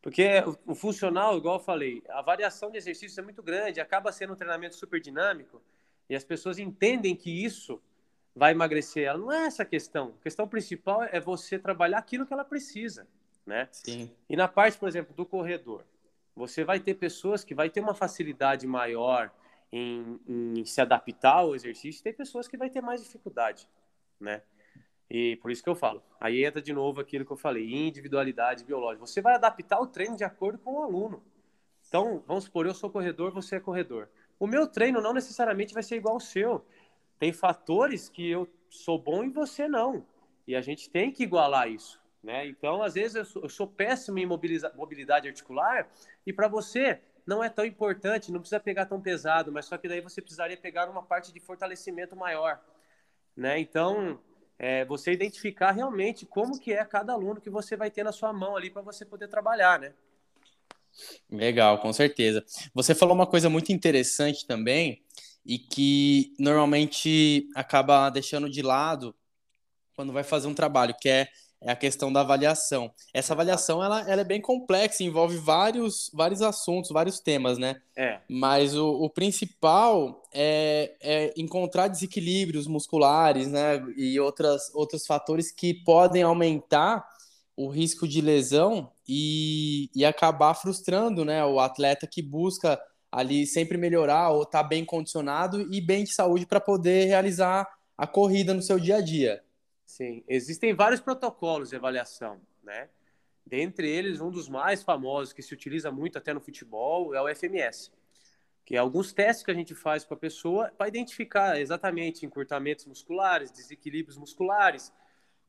Porque 0.00 0.42
o, 0.66 0.74
funcional, 0.74 1.36
igual 1.36 1.56
eu 1.56 1.64
falei, 1.64 2.02
a 2.08 2.22
variação 2.22 2.70
de 2.70 2.78
exercícios 2.78 3.18
é 3.18 3.22
muito 3.22 3.42
grande, 3.42 3.80
acaba 3.80 4.12
sendo 4.12 4.32
um 4.32 4.36
treinamento 4.36 4.76
super 4.76 5.00
dinâmico, 5.00 5.60
e 6.08 6.14
as 6.14 6.24
pessoas 6.24 6.58
entendem 6.58 7.14
que 7.16 7.44
isso 7.44 7.80
vai 8.34 8.52
emagrecer 8.52 9.04
ela. 9.04 9.18
Não 9.18 9.32
é 9.32 9.46
essa 9.46 9.64
a 9.64 9.66
questão. 9.66 10.14
A 10.20 10.22
questão 10.22 10.48
principal 10.48 11.02
é 11.02 11.20
você 11.20 11.58
trabalhar 11.58 11.98
aquilo 11.98 12.24
que 12.24 12.32
ela 12.32 12.44
precisa, 12.44 13.06
né? 13.44 13.68
Sim. 13.72 14.10
E 14.28 14.36
na 14.36 14.46
parte, 14.46 14.78
por 14.78 14.88
exemplo, 14.88 15.14
do 15.14 15.26
corredor, 15.26 15.84
você 16.34 16.64
vai 16.64 16.78
ter 16.78 16.94
pessoas 16.94 17.42
que 17.42 17.54
vai 17.54 17.68
ter 17.68 17.80
uma 17.80 17.94
facilidade 17.94 18.66
maior 18.66 19.30
em, 19.72 20.18
em, 20.26 20.64
se 20.64 20.80
adaptar 20.80 21.38
ao 21.38 21.54
exercício, 21.54 22.02
tem 22.02 22.12
pessoas 22.12 22.46
que 22.46 22.56
vai 22.56 22.70
ter 22.70 22.80
mais 22.80 23.02
dificuldade, 23.02 23.68
né? 24.18 24.42
E 25.10 25.36
por 25.36 25.50
isso 25.50 25.62
que 25.62 25.68
eu 25.68 25.74
falo. 25.74 26.02
Aí 26.20 26.44
entra 26.44 26.60
de 26.60 26.72
novo 26.72 27.00
aquilo 27.00 27.24
que 27.24 27.32
eu 27.32 27.36
falei, 27.36 27.72
individualidade 27.72 28.64
biológica. 28.64 29.06
Você 29.06 29.22
vai 29.22 29.34
adaptar 29.34 29.80
o 29.80 29.86
treino 29.86 30.16
de 30.16 30.24
acordo 30.24 30.58
com 30.58 30.74
o 30.74 30.82
aluno. 30.82 31.22
Então, 31.88 32.22
vamos 32.26 32.44
supor, 32.44 32.66
eu 32.66 32.74
sou 32.74 32.90
corredor, 32.90 33.32
você 33.32 33.56
é 33.56 33.60
corredor. 33.60 34.08
O 34.38 34.46
meu 34.46 34.66
treino 34.66 35.00
não 35.00 35.14
necessariamente 35.14 35.72
vai 35.72 35.82
ser 35.82 35.96
igual 35.96 36.14
ao 36.14 36.20
seu. 36.20 36.64
Tem 37.18 37.32
fatores 37.32 38.08
que 38.08 38.28
eu 38.28 38.46
sou 38.68 38.98
bom 38.98 39.24
e 39.24 39.30
você 39.30 39.66
não. 39.66 40.04
E 40.46 40.54
a 40.54 40.60
gente 40.60 40.90
tem 40.90 41.10
que 41.10 41.22
igualar 41.22 41.68
isso. 41.70 41.98
Né? 42.22 42.46
Então, 42.46 42.82
às 42.82 42.94
vezes, 42.94 43.14
eu 43.14 43.24
sou, 43.24 43.42
eu 43.42 43.48
sou 43.48 43.66
péssimo 43.66 44.18
em 44.18 44.26
mobilidade 44.26 45.28
articular 45.28 45.88
e 46.26 46.32
para 46.32 46.48
você 46.48 47.00
não 47.26 47.42
é 47.42 47.48
tão 47.48 47.64
importante, 47.64 48.32
não 48.32 48.40
precisa 48.40 48.60
pegar 48.60 48.86
tão 48.86 49.00
pesado, 49.00 49.52
mas 49.52 49.66
só 49.66 49.76
que 49.76 49.88
daí 49.88 50.00
você 50.00 50.20
precisaria 50.20 50.56
pegar 50.56 50.88
uma 50.88 51.02
parte 51.02 51.32
de 51.32 51.40
fortalecimento 51.40 52.16
maior. 52.16 52.60
Né? 53.36 53.58
Então, 53.60 54.18
é, 54.58 54.84
você 54.84 55.12
identificar 55.12 55.70
realmente 55.70 56.26
como 56.26 56.58
que 56.58 56.72
é 56.72 56.84
cada 56.84 57.12
aluno 57.12 57.40
que 57.40 57.50
você 57.50 57.76
vai 57.76 57.90
ter 57.90 58.02
na 58.02 58.12
sua 58.12 58.32
mão 58.32 58.56
ali 58.56 58.70
para 58.70 58.82
você 58.82 59.04
poder 59.04 59.28
trabalhar, 59.28 59.78
né? 59.78 59.92
Legal, 61.30 61.78
com 61.78 61.92
certeza. 61.92 62.44
Você 62.74 62.94
falou 62.94 63.14
uma 63.14 63.26
coisa 63.26 63.48
muito 63.48 63.70
interessante 63.72 64.46
também 64.46 65.04
e 65.46 65.58
que 65.58 66.34
normalmente 66.38 67.48
acaba 67.54 68.10
deixando 68.10 68.50
de 68.50 68.62
lado 68.62 69.14
quando 69.94 70.12
vai 70.12 70.24
fazer 70.24 70.48
um 70.48 70.54
trabalho, 70.54 70.94
que 71.00 71.08
é 71.08 71.28
é 71.60 71.72
a 71.72 71.76
questão 71.76 72.12
da 72.12 72.20
avaliação. 72.20 72.90
Essa 73.12 73.32
avaliação 73.32 73.82
ela, 73.82 74.08
ela 74.08 74.20
é 74.20 74.24
bem 74.24 74.40
complexa, 74.40 75.02
envolve 75.02 75.36
vários, 75.36 76.10
vários 76.14 76.40
assuntos, 76.40 76.90
vários 76.90 77.18
temas, 77.18 77.58
né? 77.58 77.80
É. 77.96 78.20
Mas 78.28 78.76
o, 78.76 78.88
o 78.88 79.10
principal 79.10 80.22
é, 80.32 80.94
é 81.00 81.34
encontrar 81.36 81.88
desequilíbrios 81.88 82.66
musculares, 82.66 83.48
né? 83.48 83.84
E 83.96 84.18
outras, 84.20 84.72
outros 84.74 85.04
fatores 85.04 85.50
que 85.50 85.74
podem 85.74 86.22
aumentar 86.22 87.04
o 87.56 87.68
risco 87.68 88.06
de 88.06 88.20
lesão 88.20 88.92
e, 89.06 89.90
e 89.94 90.04
acabar 90.04 90.54
frustrando, 90.54 91.24
né? 91.24 91.44
O 91.44 91.58
atleta 91.58 92.06
que 92.06 92.22
busca 92.22 92.80
ali 93.10 93.46
sempre 93.46 93.76
melhorar 93.76 94.30
ou 94.30 94.42
estar 94.42 94.62
tá 94.62 94.68
bem 94.68 94.84
condicionado 94.84 95.66
e 95.74 95.80
bem 95.80 96.04
de 96.04 96.12
saúde 96.12 96.46
para 96.46 96.60
poder 96.60 97.06
realizar 97.06 97.66
a 97.96 98.06
corrida 98.06 98.54
no 98.54 98.62
seu 98.62 98.78
dia 98.78 98.98
a 98.98 99.00
dia. 99.00 99.42
Sim, 99.98 100.22
existem 100.28 100.72
vários 100.72 101.00
protocolos 101.00 101.70
de 101.70 101.74
avaliação, 101.74 102.40
né? 102.62 102.88
Dentre 103.44 103.90
eles, 103.90 104.20
um 104.20 104.30
dos 104.30 104.48
mais 104.48 104.80
famosos 104.80 105.32
que 105.32 105.42
se 105.42 105.52
utiliza 105.52 105.90
muito 105.90 106.16
até 106.16 106.32
no 106.32 106.40
futebol 106.40 107.16
é 107.16 107.20
o 107.20 107.28
FMS, 107.34 107.90
que 108.64 108.76
é 108.76 108.78
alguns 108.78 109.12
testes 109.12 109.44
que 109.44 109.50
a 109.50 109.54
gente 109.54 109.74
faz 109.74 110.04
com 110.04 110.14
a 110.14 110.16
pessoa 110.16 110.70
para 110.78 110.86
identificar 110.86 111.60
exatamente 111.60 112.24
encurtamentos 112.24 112.86
musculares, 112.86 113.50
desequilíbrios 113.50 114.16
musculares, 114.16 114.92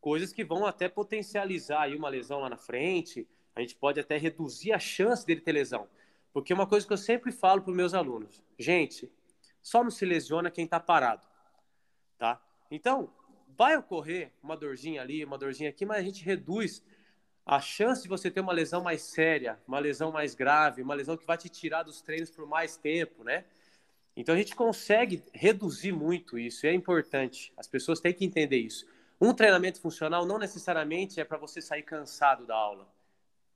coisas 0.01 0.33
que 0.33 0.43
vão 0.43 0.65
até 0.65 0.89
potencializar 0.89 1.83
aí 1.83 1.95
uma 1.95 2.09
lesão 2.09 2.39
lá 2.39 2.49
na 2.49 2.57
frente. 2.57 3.27
A 3.55 3.61
gente 3.61 3.75
pode 3.75 3.99
até 3.99 4.17
reduzir 4.17 4.71
a 4.71 4.79
chance 4.79 5.23
dele 5.27 5.41
ter 5.41 5.51
lesão, 5.51 5.87
porque 6.33 6.55
uma 6.55 6.65
coisa 6.65 6.87
que 6.87 6.93
eu 6.93 6.97
sempre 6.97 7.31
falo 7.31 7.61
para 7.61 7.69
os 7.69 7.77
meus 7.77 7.93
alunos, 7.93 8.43
gente, 8.57 9.11
só 9.61 9.83
não 9.83 9.91
se 9.91 10.07
lesiona 10.07 10.49
quem 10.49 10.65
está 10.65 10.79
parado, 10.79 11.27
tá? 12.17 12.41
Então, 12.71 13.13
vai 13.59 13.75
ocorrer 13.75 14.31
uma 14.41 14.55
dorzinha 14.55 15.01
ali, 15.01 15.21
uma 15.25 15.37
dorzinha 15.37 15.69
aqui, 15.69 15.85
mas 15.85 15.97
a 15.97 16.01
gente 16.01 16.23
reduz 16.23 16.81
a 17.45 17.59
chance 17.59 18.03
de 18.03 18.07
você 18.07 18.31
ter 18.31 18.39
uma 18.39 18.53
lesão 18.53 18.81
mais 18.81 19.01
séria, 19.01 19.59
uma 19.67 19.79
lesão 19.79 20.13
mais 20.13 20.33
grave, 20.33 20.81
uma 20.81 20.93
lesão 20.93 21.17
que 21.17 21.25
vai 21.25 21.37
te 21.37 21.49
tirar 21.49 21.83
dos 21.83 21.99
treinos 21.99 22.29
por 22.29 22.47
mais 22.47 22.77
tempo, 22.77 23.21
né? 23.21 23.43
Então 24.15 24.33
a 24.33 24.37
gente 24.37 24.55
consegue 24.55 25.21
reduzir 25.33 25.91
muito 25.91 26.39
isso, 26.39 26.65
e 26.65 26.69
é 26.69 26.73
importante. 26.73 27.51
As 27.57 27.67
pessoas 27.67 27.99
têm 27.99 28.13
que 28.13 28.23
entender 28.23 28.55
isso. 28.55 28.87
Um 29.19 29.33
treinamento 29.33 29.81
funcional 29.81 30.25
não 30.25 30.39
necessariamente 30.39 31.19
é 31.19 31.25
para 31.25 31.37
você 31.37 31.61
sair 31.61 31.83
cansado 31.83 32.45
da 32.45 32.55
aula, 32.55 32.87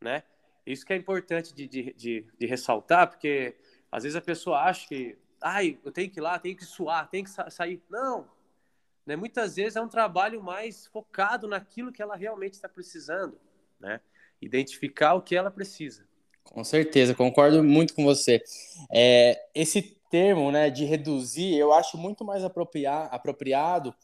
né? 0.02 0.24
Isso 0.66 0.86
que 0.86 0.92
é 0.92 0.98
importante 0.98 1.54
de, 1.54 1.66
de, 1.66 1.94
de, 1.94 2.26
de, 2.38 2.46
ressaltar, 2.46 3.08
porque 3.08 3.56
às 3.90 4.04
vezes 4.04 4.18
a 4.18 4.22
pessoa 4.22 4.64
acha 4.64 4.86
que, 4.86 5.18
ai, 5.42 5.80
eu 5.82 5.94
tenho 5.94 6.10
que 6.10 6.20
ir 6.20 6.22
lá, 6.22 6.38
tenho 6.38 6.58
que 6.58 6.66
suar, 6.66 7.10
tenho 7.10 7.24
que 7.24 7.30
sa 7.30 7.50
sair. 7.50 7.82
Não, 7.90 8.28
né? 9.06 9.16
Muitas 9.16 9.56
vezes 9.56 9.76
é 9.76 9.82
um 9.82 9.88
trabalho 9.88 10.42
mais 10.42 10.88
focado 10.88 11.48
naquilo 11.48 11.92
que 11.92 12.02
ela 12.02 12.16
realmente 12.16 12.54
está 12.54 12.70
precisando, 12.70 13.40
né? 13.80 14.00
Identificar 14.42 15.14
o 15.14 15.22
que 15.22 15.36
ela 15.36 15.52
precisa. 15.52 16.06
Com 16.44 16.64
certeza, 16.64 17.16
concordo 17.16 17.64
muito 17.64 17.94
com 17.94 18.04
você. 18.04 18.44
É, 18.92 19.40
esse 19.56 19.82
termo, 20.12 20.52
né, 20.52 20.70
de 20.70 20.86
reduzir, 20.86 21.56
eu 21.56 21.74
acho 21.74 21.98
muito 21.98 22.24
mais 22.24 22.44
apropriado 22.44 23.96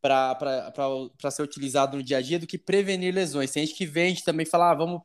para 0.00 1.30
ser 1.30 1.42
utilizado 1.42 1.96
no 1.96 2.02
dia 2.02 2.18
a 2.18 2.22
dia 2.22 2.38
do 2.38 2.46
que 2.46 2.58
prevenir 2.58 3.14
lesões. 3.14 3.50
Tem 3.50 3.64
gente 3.64 3.76
que 3.76 3.86
vende 3.86 4.24
também 4.24 4.46
fala, 4.46 4.70
ah, 4.70 4.74
vamos 4.74 5.00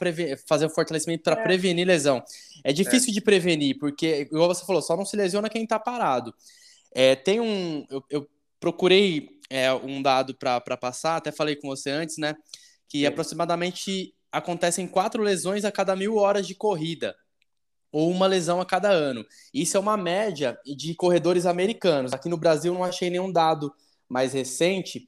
fazer 0.47 0.65
o 0.65 0.67
um 0.69 0.71
fortalecimento 0.71 1.23
para 1.23 1.39
é. 1.39 1.43
prevenir 1.43 1.85
lesão. 1.85 2.23
É 2.63 2.71
difícil 2.71 3.09
é. 3.11 3.13
de 3.13 3.21
prevenir, 3.21 3.77
porque, 3.77 4.21
igual 4.21 4.47
você 4.47 4.65
falou, 4.65 4.81
só 4.81 4.95
não 4.95 5.05
se 5.05 5.17
lesiona 5.17 5.49
quem 5.49 5.63
está 5.63 5.77
parado. 5.77 6.33
É, 6.95 7.15
tem 7.15 7.39
um. 7.39 7.85
Eu, 7.89 8.03
eu 8.09 8.27
procurei 8.59 9.29
é, 9.49 9.71
um 9.73 10.01
dado 10.01 10.35
para 10.35 10.77
passar, 10.77 11.17
até 11.17 11.31
falei 11.31 11.55
com 11.55 11.67
você 11.67 11.89
antes, 11.89 12.17
né? 12.17 12.35
Que 12.87 12.99
Sim. 12.99 13.05
aproximadamente 13.05 14.13
acontecem 14.31 14.87
quatro 14.87 15.23
lesões 15.23 15.65
a 15.65 15.71
cada 15.71 15.95
mil 15.95 16.15
horas 16.17 16.45
de 16.45 16.55
corrida, 16.55 17.15
ou 17.91 18.11
uma 18.11 18.27
lesão 18.27 18.59
a 18.59 18.65
cada 18.65 18.89
ano. 18.89 19.25
Isso 19.53 19.77
é 19.77 19.79
uma 19.79 19.97
média 19.97 20.57
de 20.65 20.93
corredores 20.95 21.45
americanos. 21.45 22.13
Aqui 22.13 22.29
no 22.29 22.37
Brasil 22.37 22.73
não 22.73 22.83
achei 22.83 23.09
nenhum 23.09 23.31
dado 23.31 23.73
mais 24.09 24.33
recente, 24.33 25.07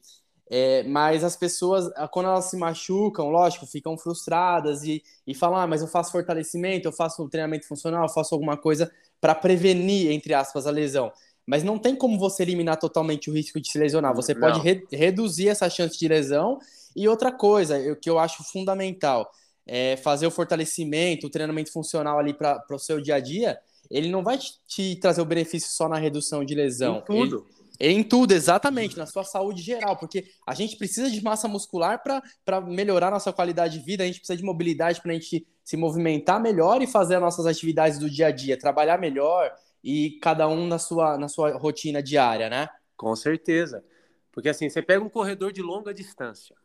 é, 0.50 0.82
mas 0.84 1.24
as 1.24 1.36
pessoas, 1.36 1.90
quando 2.12 2.28
elas 2.28 2.46
se 2.46 2.58
machucam, 2.58 3.30
lógico, 3.30 3.68
ficam 3.68 3.98
frustradas 3.98 4.84
e, 4.84 5.04
e 5.28 5.36
falam: 5.36 5.60
ah, 5.60 5.68
mas 5.68 5.82
eu 5.82 5.88
faço 5.88 6.12
fortalecimento, 6.12 6.88
eu 6.88 6.92
faço 6.92 7.24
um 7.24 7.30
treinamento 7.30 7.68
funcional, 7.68 8.04
eu 8.04 8.10
faço 8.10 8.34
alguma 8.34 8.58
coisa 8.58 8.92
para 9.22 9.36
prevenir, 9.36 10.12
entre 10.12 10.34
aspas, 10.34 10.66
a 10.66 10.72
lesão. 10.72 11.12
Mas 11.50 11.64
não 11.64 11.80
tem 11.80 11.96
como 11.96 12.20
você 12.20 12.44
eliminar 12.44 12.78
totalmente 12.78 13.28
o 13.28 13.34
risco 13.34 13.60
de 13.60 13.72
se 13.72 13.80
lesionar. 13.80 14.14
Você 14.14 14.36
não. 14.36 14.42
pode 14.42 14.60
re 14.60 14.86
reduzir 14.92 15.48
essa 15.48 15.68
chance 15.68 15.98
de 15.98 16.08
lesão. 16.08 16.60
E 16.96 17.08
outra 17.08 17.32
coisa, 17.32 17.76
o 17.92 17.96
que 17.96 18.08
eu 18.08 18.20
acho 18.20 18.44
fundamental, 18.44 19.28
é 19.66 19.98
fazer 19.98 20.28
o 20.28 20.32
fortalecimento, 20.32 21.26
o 21.26 21.30
treinamento 21.30 21.72
funcional 21.72 22.20
ali 22.20 22.36
para 22.36 22.64
o 22.70 22.78
seu 22.78 23.02
dia 23.02 23.16
a 23.16 23.20
dia. 23.20 23.58
Ele 23.90 24.12
não 24.12 24.24
vai 24.24 24.38
te, 24.38 24.60
te, 24.68 24.96
trazer 24.98 25.22
o 25.22 25.26
benefício 25.26 25.72
só 25.72 25.90
na 25.90 25.98
redução 25.98 26.46
de 26.46 26.54
lesão. 26.54 26.98
Em 26.98 27.02
tudo. 27.02 27.48
Ele, 27.80 27.94
em 27.94 28.04
tudo, 28.04 28.32
exatamente, 28.32 28.96
na 28.96 29.08
sua 29.08 29.24
saúde 29.24 29.64
geral, 29.64 29.98
porque 29.98 30.26
a 30.46 30.54
gente 30.54 30.76
precisa 30.76 31.10
de 31.10 31.20
massa 31.24 31.48
muscular 31.48 32.04
para 32.46 32.62
melhorar 32.62 33.10
nossa 33.10 33.34
qualidade 33.34 33.80
de 33.80 33.84
vida, 33.84 34.04
a 34.04 34.06
gente 34.06 34.20
precisa 34.20 34.38
de 34.38 34.44
mobilidade 34.44 35.02
para 35.02 35.12
a 35.12 35.16
gente 35.16 35.48
se 35.64 35.78
movimentar 35.78 36.40
melhor 36.40 36.80
e 36.84 36.86
fazer 36.86 37.16
as 37.16 37.22
nossas 37.22 37.48
atividades 37.48 37.98
do 37.98 38.08
dia 38.08 38.28
a 38.28 38.32
dia, 38.32 38.60
trabalhar 38.60 39.00
melhor, 39.00 39.52
e 39.84 40.20
cada 40.22 40.48
um 40.48 40.68
na 40.68 40.78
sua, 40.78 41.18
na 41.18 41.28
sua 41.28 41.58
rotina 41.58 42.02
diária, 42.02 42.50
né? 42.50 42.70
Com 42.98 43.16
certeza. 43.16 43.84
Porque 44.32 44.50
assim, 44.50 44.70
você 44.70 44.82
pega 44.82 45.04
um 45.04 45.10
corredor 45.10 45.52
de 45.52 45.62
longa 45.62 45.94
distância, 45.94 46.56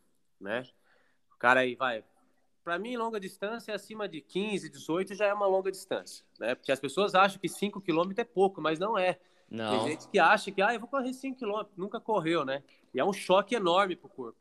né? 0.40 0.64
O 1.32 1.36
cara 1.38 1.60
aí 1.60 1.74
vai. 1.74 2.04
Para 2.62 2.78
mim, 2.78 2.96
longa 2.96 3.20
distância 3.20 3.72
é 3.72 3.74
acima 3.74 4.08
de 4.08 4.20
15, 4.20 4.68
18 4.70 5.14
já 5.14 5.26
é 5.26 5.34
uma 5.34 5.46
longa 5.46 5.70
distância, 5.70 6.24
né? 6.38 6.54
Porque 6.54 6.72
as 6.72 6.80
pessoas 6.80 7.14
acham 7.14 7.38
que 7.38 7.48
5 7.48 7.80
km 7.80 8.12
é 8.16 8.24
pouco, 8.24 8.60
mas 8.60 8.78
não 8.78 8.96
é. 8.96 9.18
Não. 9.50 9.70
Tem 9.70 9.90
gente 9.90 10.08
que 10.08 10.18
acha 10.18 10.50
que, 10.50 10.62
ah, 10.62 10.72
eu 10.72 10.80
vou 10.80 10.88
correr 10.88 11.12
5 11.12 11.38
km, 11.38 11.68
nunca 11.76 12.00
correu, 12.00 12.44
né? 12.44 12.62
E 12.92 12.98
é 12.98 13.04
um 13.04 13.12
choque 13.12 13.54
enorme 13.54 13.94
pro 13.94 14.08
corpo. 14.08 14.38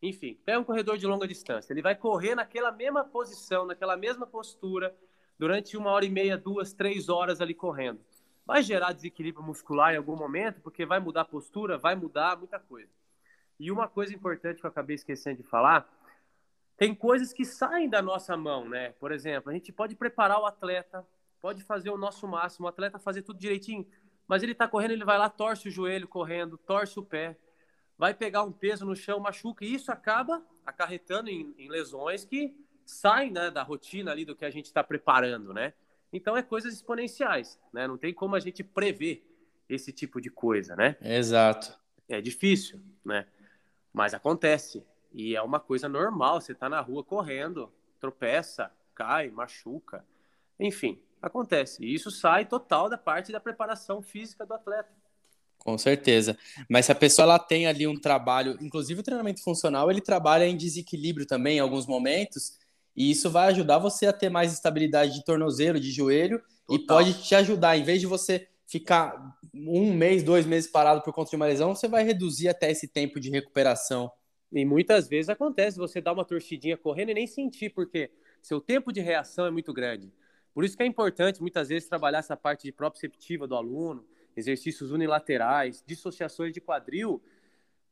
Enfim, 0.00 0.38
pega 0.44 0.58
um 0.58 0.64
corredor 0.64 0.98
de 0.98 1.06
longa 1.06 1.26
distância, 1.26 1.72
ele 1.72 1.82
vai 1.82 1.94
correr 1.94 2.34
naquela 2.34 2.70
mesma 2.70 3.04
posição, 3.04 3.66
naquela 3.66 3.96
mesma 3.96 4.26
postura, 4.26 4.94
durante 5.38 5.76
uma 5.76 5.90
hora 5.90 6.04
e 6.04 6.10
meia, 6.10 6.36
duas, 6.36 6.72
três 6.72 7.08
horas 7.08 7.40
ali 7.40 7.54
correndo. 7.54 8.00
Vai 8.46 8.62
gerar 8.62 8.92
desequilíbrio 8.92 9.44
muscular 9.44 9.92
em 9.92 9.96
algum 9.96 10.16
momento, 10.16 10.60
porque 10.60 10.86
vai 10.86 11.00
mudar 11.00 11.22
a 11.22 11.24
postura, 11.24 11.76
vai 11.76 11.96
mudar 11.96 12.38
muita 12.38 12.60
coisa. 12.60 12.90
E 13.58 13.72
uma 13.72 13.88
coisa 13.88 14.14
importante 14.14 14.60
que 14.60 14.66
eu 14.66 14.70
acabei 14.70 14.94
esquecendo 14.94 15.42
de 15.42 15.42
falar, 15.42 15.90
tem 16.76 16.94
coisas 16.94 17.32
que 17.32 17.44
saem 17.44 17.88
da 17.88 18.00
nossa 18.00 18.36
mão, 18.36 18.68
né? 18.68 18.92
Por 19.00 19.10
exemplo, 19.10 19.50
a 19.50 19.52
gente 19.52 19.72
pode 19.72 19.96
preparar 19.96 20.40
o 20.40 20.46
atleta, 20.46 21.04
pode 21.40 21.64
fazer 21.64 21.90
o 21.90 21.96
nosso 21.96 22.28
máximo, 22.28 22.66
o 22.66 22.68
atleta 22.68 22.98
fazer 22.98 23.22
tudo 23.22 23.38
direitinho, 23.38 23.86
mas 24.28 24.42
ele 24.42 24.52
está 24.52 24.68
correndo, 24.68 24.92
ele 24.92 25.04
vai 25.04 25.18
lá, 25.18 25.28
torce 25.28 25.68
o 25.68 25.70
joelho 25.70 26.06
correndo, 26.06 26.56
torce 26.58 26.98
o 27.00 27.02
pé, 27.02 27.36
vai 27.98 28.12
pegar 28.14 28.42
um 28.42 28.52
peso 28.52 28.84
no 28.84 28.94
chão, 28.94 29.18
machuca, 29.18 29.64
e 29.64 29.74
isso 29.74 29.90
acaba 29.90 30.44
acarretando 30.64 31.30
em, 31.30 31.54
em 31.58 31.68
lesões 31.68 32.24
que 32.24 32.54
saem 32.84 33.32
né, 33.32 33.50
da 33.50 33.62
rotina 33.62 34.12
ali 34.12 34.24
do 34.24 34.36
que 34.36 34.44
a 34.44 34.50
gente 34.50 34.66
está 34.66 34.84
preparando, 34.84 35.52
né? 35.52 35.72
Então 36.16 36.36
é 36.36 36.42
coisas 36.42 36.72
exponenciais, 36.74 37.58
né? 37.72 37.86
Não 37.86 37.98
tem 37.98 38.14
como 38.14 38.34
a 38.34 38.40
gente 38.40 38.64
prever 38.64 39.24
esse 39.68 39.92
tipo 39.92 40.20
de 40.20 40.30
coisa, 40.30 40.74
né? 40.74 40.96
Exato. 41.00 41.78
É 42.08 42.20
difícil, 42.20 42.80
né? 43.04 43.26
Mas 43.92 44.14
acontece. 44.14 44.84
E 45.12 45.36
é 45.36 45.42
uma 45.42 45.60
coisa 45.60 45.88
normal. 45.88 46.40
Você 46.40 46.54
tá 46.54 46.68
na 46.68 46.80
rua 46.80 47.04
correndo, 47.04 47.72
tropeça, 48.00 48.70
cai, 48.94 49.30
machuca. 49.30 50.04
Enfim, 50.58 50.98
acontece. 51.20 51.84
E 51.84 51.94
isso 51.94 52.10
sai 52.10 52.46
total 52.46 52.88
da 52.88 52.96
parte 52.96 53.30
da 53.30 53.40
preparação 53.40 54.00
física 54.00 54.46
do 54.46 54.54
atleta. 54.54 54.90
Com 55.58 55.76
certeza. 55.76 56.38
Mas 56.70 56.86
se 56.86 56.92
a 56.92 56.94
pessoa 56.94 57.24
ela 57.24 57.38
tem 57.38 57.66
ali 57.66 57.86
um 57.86 57.98
trabalho, 57.98 58.56
inclusive 58.60 59.00
o 59.00 59.02
treinamento 59.02 59.42
funcional, 59.42 59.90
ele 59.90 60.00
trabalha 60.00 60.46
em 60.46 60.56
desequilíbrio 60.56 61.26
também 61.26 61.56
em 61.56 61.60
alguns 61.60 61.86
momentos, 61.86 62.58
e 62.96 63.10
isso 63.10 63.30
vai 63.30 63.48
ajudar 63.48 63.78
você 63.78 64.06
a 64.06 64.12
ter 64.12 64.30
mais 64.30 64.52
estabilidade 64.52 65.14
de 65.14 65.24
tornozelo, 65.24 65.78
de 65.78 65.90
joelho, 65.90 66.40
Total. 66.66 66.76
e 66.76 66.86
pode 66.86 67.22
te 67.22 67.34
ajudar, 67.34 67.76
em 67.76 67.84
vez 67.84 68.00
de 68.00 68.06
você 68.06 68.48
ficar 68.66 69.36
um 69.54 69.92
mês, 69.92 70.22
dois 70.22 70.46
meses 70.46 70.70
parado 70.70 71.02
por 71.02 71.12
conta 71.12 71.30
de 71.30 71.36
uma 71.36 71.46
lesão, 71.46 71.74
você 71.74 71.86
vai 71.86 72.04
reduzir 72.04 72.48
até 72.48 72.70
esse 72.70 72.88
tempo 72.88 73.20
de 73.20 73.30
recuperação. 73.30 74.10
E 74.52 74.64
muitas 74.64 75.08
vezes 75.08 75.28
acontece 75.28 75.76
você 75.76 76.00
dar 76.00 76.12
uma 76.12 76.24
torcidinha 76.24 76.76
correndo 76.76 77.10
e 77.10 77.14
nem 77.14 77.26
sentir, 77.26 77.70
porque 77.70 78.10
seu 78.42 78.60
tempo 78.60 78.92
de 78.92 79.00
reação 79.00 79.46
é 79.46 79.50
muito 79.50 79.72
grande. 79.72 80.12
Por 80.54 80.64
isso 80.64 80.76
que 80.76 80.82
é 80.82 80.86
importante, 80.86 81.40
muitas 81.40 81.68
vezes, 81.68 81.88
trabalhar 81.88 82.20
essa 82.20 82.36
parte 82.36 82.62
de 82.62 82.72
proprioceptiva 82.72 83.46
do 83.46 83.54
aluno, 83.54 84.04
exercícios 84.36 84.90
unilaterais, 84.90 85.82
dissociações 85.86 86.52
de 86.52 86.60
quadril, 86.60 87.22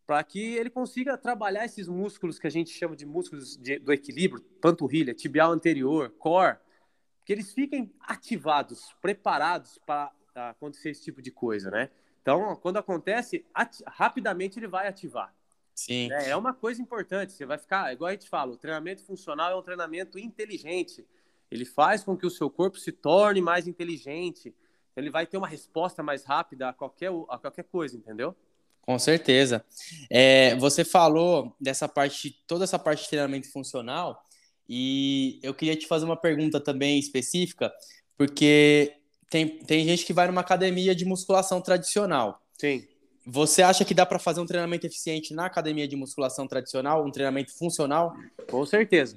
para 0.07 0.23
que 0.23 0.55
ele 0.57 0.71
consiga 0.71 1.17
trabalhar 1.17 1.65
esses 1.65 1.89
músculos 1.89 2.39
que 2.39 2.47
a 2.47 2.51
gente 2.51 2.71
chama 2.71 2.95
de 2.95 3.07
músculos 3.07 3.57
de, 3.57 3.79
do 3.79 3.93
equilíbrio, 3.93 4.43
panturrilha, 4.61 5.15
tibial 5.15 5.53
anterior, 5.53 6.11
core, 6.19 6.59
que 7.25 7.33
eles 7.33 7.53
fiquem 7.53 7.93
ativados, 8.01 8.95
preparados 9.01 9.79
para 9.87 10.13
acontecer 10.35 10.91
esse 10.91 11.03
tipo 11.03 11.23
de 11.23 11.31
coisa, 11.31 11.71
né? 11.71 11.91
Então, 12.21 12.57
quando 12.57 12.79
acontece, 12.79 13.45
rapidamente 13.87 14.59
ele 14.59 14.69
vai 14.69 14.89
ativar. 14.89 15.35
Sim. 15.75 16.11
É, 16.13 16.31
é, 16.31 16.37
uma 16.37 16.55
coisa 16.55 16.81
importante. 16.81 17.33
Você 17.33 17.45
vai 17.45 17.59
ficar, 17.59 17.93
igual 17.93 18.09
a 18.09 18.13
gente 18.13 18.29
fala, 18.29 18.53
o 18.53 18.57
treinamento 18.57 19.03
funcional 19.03 19.51
é 19.51 19.57
um 19.57 19.63
treinamento 19.63 20.19
inteligente. 20.19 21.07
Ele 21.51 21.65
faz 21.65 22.03
com 22.03 22.17
que 22.17 22.27
o 22.27 22.31
seu 22.31 22.51
corpo 22.51 22.79
se 22.79 22.93
torne 22.93 23.41
mais 23.41 23.67
inteligente 23.67 24.55
ele 24.97 25.11
vai 25.11 25.27
ter 25.27 25.37
uma 25.37 25.49
resposta 25.49 26.03
mais 26.03 26.25
rápida 26.25 26.69
a 26.69 26.73
qualquer, 26.73 27.11
a 27.29 27.39
qualquer 27.39 27.65
coisa, 27.65 27.97
entendeu? 27.97 28.35
Com 28.85 28.99
certeza. 28.99 29.65
É, 30.11 30.55
você 30.57 30.85
falou 30.85 31.57
dessa 31.59 31.89
parte, 31.89 32.39
toda 32.47 32.65
essa 32.65 32.79
parte 32.79 33.05
de 33.05 33.09
treinamento 33.09 33.51
funcional, 33.51 34.23
e 34.69 35.41
eu 35.43 35.55
queria 35.55 35.75
te 35.75 35.87
fazer 35.87 36.05
uma 36.05 36.17
pergunta 36.17 36.61
também 36.61 36.99
específica, 36.99 37.73
porque 38.17 38.95
tem, 39.31 39.59
tem 39.59 39.87
gente 39.87 40.05
que 40.05 40.13
vai 40.13 40.27
numa 40.27 40.43
academia 40.43 40.95
de 40.95 41.05
musculação 41.05 41.61
tradicional. 41.61 42.43
Sim. 42.59 42.87
Você 43.27 43.63
acha 43.63 43.87
que 43.87 43.95
dá 43.95 44.05
para 44.05 44.19
fazer 44.19 44.41
um 44.41 44.47
treinamento 44.47 44.87
eficiente 44.87 45.33
na 45.33 45.47
academia 45.47 45.89
de 45.89 45.97
musculação 45.97 46.47
tradicional, 46.47 47.07
um 47.07 47.11
treinamento 47.11 47.57
funcional? 47.57 48.15
Com 48.51 48.67
certeza. 48.67 49.17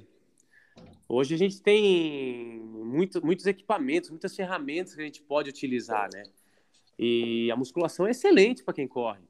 Hoje 1.06 1.34
a 1.34 1.38
gente 1.38 1.60
tem 1.60 2.58
muito, 2.58 3.24
muitos 3.24 3.44
equipamentos, 3.44 4.08
muitas 4.08 4.34
ferramentas 4.34 4.94
que 4.94 5.00
a 5.02 5.04
gente 5.04 5.20
pode 5.20 5.50
utilizar, 5.50 6.08
né? 6.12 6.22
E 6.98 7.50
a 7.50 7.56
musculação 7.56 8.06
é 8.06 8.10
excelente 8.10 8.64
para 8.64 8.74
quem 8.74 8.88
corre. 8.88 9.20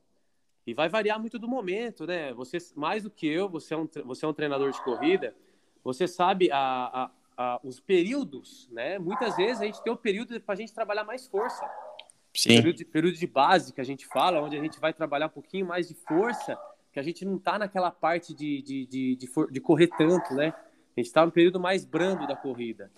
E 0.69 0.75
vai 0.75 0.87
variar 0.87 1.19
muito 1.19 1.39
do 1.39 1.49
momento, 1.49 2.07
né? 2.07 2.31
Você, 2.35 2.59
mais 2.77 3.03
do 3.03 3.11
que 3.11 3.27
eu, 3.27 3.49
você 3.49 3.73
é 3.73 3.77
um, 3.79 3.89
você 4.05 4.27
é 4.27 4.29
um 4.29 4.35
treinador 4.35 4.71
de 4.71 4.85
corrida, 4.85 5.35
você 5.83 6.07
sabe 6.07 6.51
a, 6.53 6.59
a, 6.59 7.11
a 7.39 7.61
os 7.65 7.81
períodos, 7.81 8.69
né? 8.71 8.99
Muitas 8.99 9.35
vezes 9.35 9.63
a 9.63 9.65
gente 9.65 9.83
tem 9.83 9.91
o 9.91 9.97
um 9.97 9.99
período 9.99 10.39
para 10.43 10.53
a 10.53 10.57
gente 10.57 10.75
trabalhar 10.75 11.05
mais 11.05 11.27
força. 11.27 11.67
Sim. 12.35 12.51
Período 12.51 12.77
de, 12.77 12.85
período 12.85 13.17
de 13.17 13.27
base 13.27 13.73
que 13.73 13.81
a 13.81 13.85
gente 13.85 14.07
fala, 14.07 14.43
onde 14.43 14.59
a 14.59 14.61
gente 14.61 14.79
vai 14.79 14.93
trabalhar 14.93 15.29
um 15.29 15.31
pouquinho 15.31 15.65
mais 15.65 15.89
de 15.89 15.95
força, 15.95 16.55
que 16.93 17.01
a 17.01 17.03
gente 17.03 17.25
não 17.25 17.37
está 17.37 17.59
naquela 17.59 17.91
parte 17.91 18.35
de, 18.35 18.61
de, 18.61 18.87
de, 18.87 19.17
de, 19.17 19.29
de 19.51 19.61
correr 19.63 19.87
tanto, 19.97 20.35
né? 20.35 20.53
A 20.95 21.01
gente 21.01 21.07
está 21.07 21.25
no 21.25 21.33
período 21.33 21.59
mais 21.59 21.87
brando 21.87 22.27
da 22.27 22.37
corrida. 22.37 22.93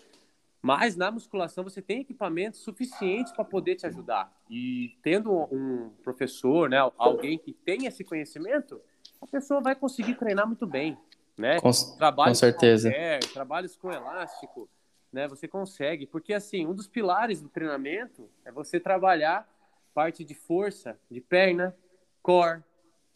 Mas 0.62 0.94
na 0.94 1.10
musculação 1.10 1.64
você 1.64 1.80
tem 1.80 2.00
equipamentos 2.00 2.60
suficientes 2.60 3.32
para 3.32 3.44
poder 3.44 3.76
te 3.76 3.86
ajudar. 3.86 4.30
E 4.48 4.96
tendo 5.02 5.32
um 5.50 5.90
professor, 6.02 6.68
né, 6.68 6.78
alguém 6.98 7.38
que 7.38 7.52
tem 7.52 7.86
esse 7.86 8.04
conhecimento, 8.04 8.80
a 9.20 9.26
pessoa 9.26 9.60
vai 9.60 9.74
conseguir 9.74 10.14
treinar 10.14 10.46
muito 10.46 10.66
bem, 10.66 10.98
né? 11.36 11.58
Com, 11.60 11.70
trabalhos 11.96 12.38
com 12.38 12.40
certeza. 12.40 12.90
Com 12.90 13.32
trabalhos 13.32 13.76
com 13.76 13.90
elástico, 13.90 14.68
né? 15.12 15.26
Você 15.28 15.48
consegue, 15.48 16.06
porque 16.06 16.34
assim, 16.34 16.66
um 16.66 16.74
dos 16.74 16.86
pilares 16.86 17.40
do 17.40 17.48
treinamento 17.48 18.28
é 18.44 18.52
você 18.52 18.78
trabalhar 18.78 19.48
parte 19.94 20.24
de 20.24 20.34
força, 20.34 20.98
de 21.10 21.20
perna, 21.20 21.74
core, 22.22 22.62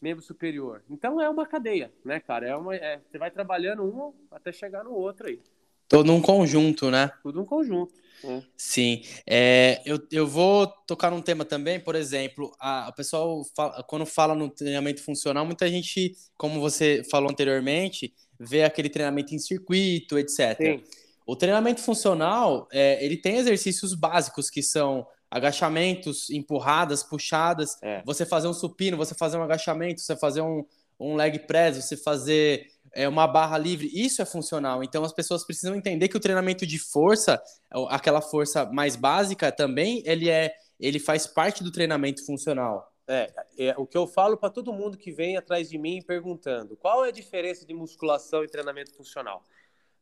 membro 0.01 0.23
superior. 0.23 0.83
Então 0.89 1.21
é 1.21 1.29
uma 1.29 1.45
cadeia, 1.45 1.91
né, 2.03 2.19
cara? 2.19 2.47
É 2.47 2.55
uma, 2.55 2.75
é, 2.75 2.99
você 2.99 3.17
vai 3.17 3.31
trabalhando 3.31 3.83
um 3.83 4.13
até 4.31 4.51
chegar 4.51 4.83
no 4.83 4.91
outro 4.91 5.27
aí. 5.27 5.41
Todo 5.87 6.11
um 6.11 6.21
conjunto, 6.21 6.89
né? 6.89 7.11
Tudo 7.21 7.41
um 7.41 7.45
conjunto. 7.45 7.93
É. 8.23 8.41
Sim. 8.57 9.03
É, 9.27 9.81
eu, 9.85 9.99
eu 10.11 10.27
vou 10.27 10.67
tocar 10.87 11.11
num 11.11 11.21
tema 11.21 11.45
também, 11.45 11.79
por 11.79 11.95
exemplo, 11.95 12.51
a, 12.59 12.87
a 12.87 12.91
pessoal 12.91 13.43
fala, 13.55 13.83
quando 13.83 14.05
fala 14.05 14.33
no 14.33 14.49
treinamento 14.49 15.03
funcional, 15.03 15.45
muita 15.45 15.69
gente, 15.69 16.15
como 16.37 16.59
você 16.59 17.03
falou 17.09 17.29
anteriormente, 17.29 18.13
vê 18.39 18.63
aquele 18.63 18.89
treinamento 18.89 19.35
em 19.35 19.39
circuito, 19.39 20.17
etc. 20.17 20.57
Sim. 20.57 20.83
O 21.25 21.35
treinamento 21.35 21.81
funcional, 21.81 22.67
é, 22.71 23.03
ele 23.03 23.17
tem 23.17 23.37
exercícios 23.37 23.93
básicos 23.93 24.49
que 24.49 24.61
são 24.61 25.05
agachamentos, 25.29 26.29
empurradas, 26.29 27.03
puxadas, 27.03 27.77
é. 27.81 28.01
você 28.05 28.25
fazer 28.25 28.47
um 28.47 28.53
supino, 28.53 28.95
você 28.95 29.15
fazer 29.15 29.37
um 29.37 29.43
agachamento, 29.43 30.01
você 30.01 30.15
fazer 30.15 30.41
um, 30.41 30.63
um 30.99 31.15
leg 31.15 31.39
press, 31.39 31.77
você 31.77 31.97
fazer 31.97 32.67
é, 32.95 33.07
uma 33.09 33.27
barra 33.27 33.57
livre, 33.57 33.89
isso 33.93 34.21
é 34.21 34.25
funcional. 34.25 34.83
Então 34.83 35.03
as 35.03 35.13
pessoas 35.13 35.45
precisam 35.45 35.75
entender 35.75 36.07
que 36.07 36.17
o 36.17 36.19
treinamento 36.19 36.65
de 36.65 36.79
força, 36.79 37.41
aquela 37.89 38.21
força 38.21 38.65
mais 38.65 38.95
básica 38.95 39.51
também, 39.51 40.01
ele 40.05 40.29
é 40.29 40.55
ele 40.79 40.99
faz 40.99 41.25
parte 41.25 41.63
do 41.63 41.71
treinamento 41.71 42.25
funcional. 42.25 42.91
É, 43.07 43.31
é 43.57 43.75
o 43.77 43.85
que 43.85 43.97
eu 43.97 44.07
falo 44.07 44.35
para 44.35 44.49
todo 44.49 44.73
mundo 44.73 44.97
que 44.97 45.11
vem 45.11 45.37
atrás 45.37 45.69
de 45.69 45.77
mim 45.77 46.01
perguntando: 46.01 46.75
qual 46.75 47.05
é 47.05 47.09
a 47.09 47.11
diferença 47.11 47.65
de 47.65 47.73
musculação 47.73 48.43
e 48.43 48.47
treinamento 48.47 48.93
funcional? 48.93 49.43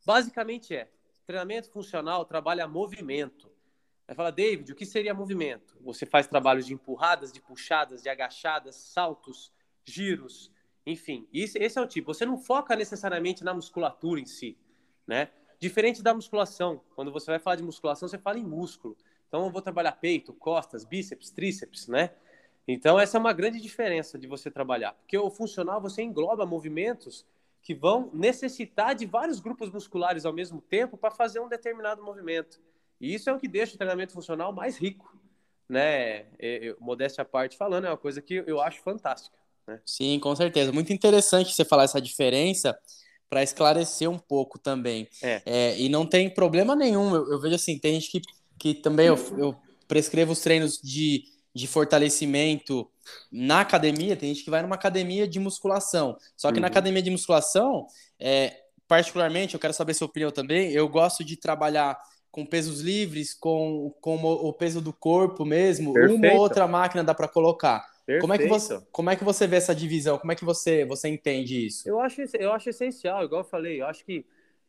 Basicamente 0.06 0.74
é, 0.74 0.88
treinamento 1.26 1.70
funcional 1.70 2.24
trabalha 2.24 2.66
movimento. 2.66 3.52
Aí 4.06 4.14
fala, 4.14 4.30
David, 4.30 4.70
o 4.70 4.74
que 4.74 4.84
seria 4.84 5.14
movimento? 5.14 5.76
Você 5.80 6.04
faz 6.04 6.26
trabalhos 6.26 6.66
de 6.66 6.74
empurradas, 6.74 7.32
de 7.32 7.40
puxadas, 7.40 8.02
de 8.02 8.08
agachadas, 8.08 8.76
saltos, 8.76 9.50
giros, 9.84 10.50
enfim. 10.86 11.26
Esse, 11.32 11.58
esse 11.58 11.78
é 11.78 11.82
o 11.82 11.86
tipo. 11.86 12.12
Você 12.12 12.26
não 12.26 12.38
foca 12.38 12.76
necessariamente 12.76 13.42
na 13.42 13.54
musculatura 13.54 14.20
em 14.20 14.26
si, 14.26 14.56
né? 15.06 15.30
Diferente 15.58 16.02
da 16.02 16.12
musculação. 16.12 16.80
Quando 16.94 17.10
você 17.10 17.30
vai 17.30 17.38
falar 17.38 17.56
de 17.56 17.62
musculação, 17.62 18.08
você 18.08 18.18
fala 18.18 18.38
em 18.38 18.44
músculo. 18.44 18.96
Então, 19.28 19.44
eu 19.46 19.50
vou 19.50 19.62
trabalhar 19.62 19.92
peito, 19.92 20.32
costas, 20.32 20.84
bíceps, 20.84 21.30
tríceps, 21.30 21.88
né? 21.88 22.10
Então, 22.68 22.98
essa 22.98 23.16
é 23.16 23.20
uma 23.20 23.32
grande 23.32 23.60
diferença 23.60 24.18
de 24.18 24.26
você 24.26 24.50
trabalhar. 24.50 24.92
Porque 24.92 25.16
o 25.16 25.30
funcional, 25.30 25.80
você 25.80 26.02
engloba 26.02 26.46
movimentos 26.46 27.26
que 27.62 27.74
vão 27.74 28.10
necessitar 28.12 28.94
de 28.94 29.06
vários 29.06 29.40
grupos 29.40 29.70
musculares 29.70 30.26
ao 30.26 30.32
mesmo 30.32 30.60
tempo 30.60 30.96
para 30.98 31.10
fazer 31.10 31.40
um 31.40 31.48
determinado 31.48 32.02
movimento. 32.02 32.60
E 33.00 33.14
isso 33.14 33.28
é 33.28 33.32
o 33.32 33.38
que 33.38 33.48
deixa 33.48 33.74
o 33.74 33.78
treinamento 33.78 34.12
funcional 34.12 34.52
mais 34.52 34.76
rico, 34.76 35.16
né? 35.68 36.26
Eu, 36.38 36.76
modéstia 36.78 37.22
à 37.22 37.24
parte 37.24 37.56
falando, 37.56 37.86
é 37.86 37.90
uma 37.90 37.96
coisa 37.96 38.20
que 38.20 38.44
eu 38.46 38.60
acho 38.60 38.82
fantástica. 38.82 39.36
Né? 39.66 39.80
Sim, 39.84 40.18
com 40.18 40.34
certeza. 40.34 40.72
Muito 40.72 40.92
interessante 40.92 41.54
você 41.54 41.64
falar 41.64 41.84
essa 41.84 42.00
diferença 42.00 42.76
para 43.28 43.42
esclarecer 43.42 44.08
um 44.08 44.18
pouco 44.18 44.58
também. 44.58 45.08
É. 45.22 45.42
É, 45.44 45.80
e 45.80 45.88
não 45.88 46.06
tem 46.06 46.30
problema 46.30 46.76
nenhum. 46.76 47.14
Eu, 47.14 47.32
eu, 47.32 47.40
vejo 47.40 47.54
assim, 47.54 47.78
tem 47.78 47.94
gente 47.94 48.10
que, 48.10 48.22
que 48.58 48.74
também 48.74 49.06
eu, 49.06 49.16
eu 49.36 49.56
prescrevo 49.88 50.32
os 50.32 50.40
treinos 50.40 50.80
de, 50.80 51.24
de 51.54 51.66
fortalecimento 51.66 52.88
na 53.30 53.60
academia, 53.60 54.16
tem 54.16 54.32
gente 54.32 54.44
que 54.44 54.50
vai 54.50 54.62
numa 54.62 54.76
academia 54.76 55.28
de 55.28 55.38
musculação. 55.38 56.16
Só 56.36 56.50
que 56.50 56.56
uhum. 56.56 56.62
na 56.62 56.68
academia 56.68 57.02
de 57.02 57.10
musculação, 57.10 57.86
é, 58.18 58.56
particularmente, 58.88 59.54
eu 59.54 59.60
quero 59.60 59.74
saber 59.74 59.94
sua 59.94 60.06
opinião 60.06 60.30
também, 60.30 60.70
eu 60.72 60.88
gosto 60.88 61.24
de 61.24 61.36
trabalhar 61.36 61.98
com 62.30 62.44
pesos 62.44 62.80
livres, 62.80 63.34
com, 63.34 63.94
com 64.00 64.16
o 64.16 64.52
peso 64.52 64.80
do 64.80 64.92
corpo 64.92 65.44
mesmo, 65.44 65.92
Perfeito. 65.92 66.18
uma 66.18 66.32
ou 66.32 66.40
outra 66.40 66.66
máquina 66.66 67.04
dá 67.04 67.14
para 67.14 67.28
colocar. 67.28 67.93
Como 68.20 68.34
é, 68.34 68.38
que 68.38 68.46
você, 68.46 68.80
como 68.92 69.10
é 69.10 69.16
que 69.16 69.24
você 69.24 69.46
vê 69.46 69.56
essa 69.56 69.74
divisão? 69.74 70.18
Como 70.18 70.30
é 70.30 70.34
que 70.34 70.44
você, 70.44 70.84
você 70.84 71.08
entende 71.08 71.66
isso? 71.66 71.88
Eu 71.88 72.00
acho, 72.00 72.20
eu 72.38 72.52
acho 72.52 72.68
essencial, 72.68 73.24
igual 73.24 73.40
eu 73.40 73.48
falei, 73.48 73.80
eu 73.80 73.86
acho 73.86 74.04
que 74.04 74.26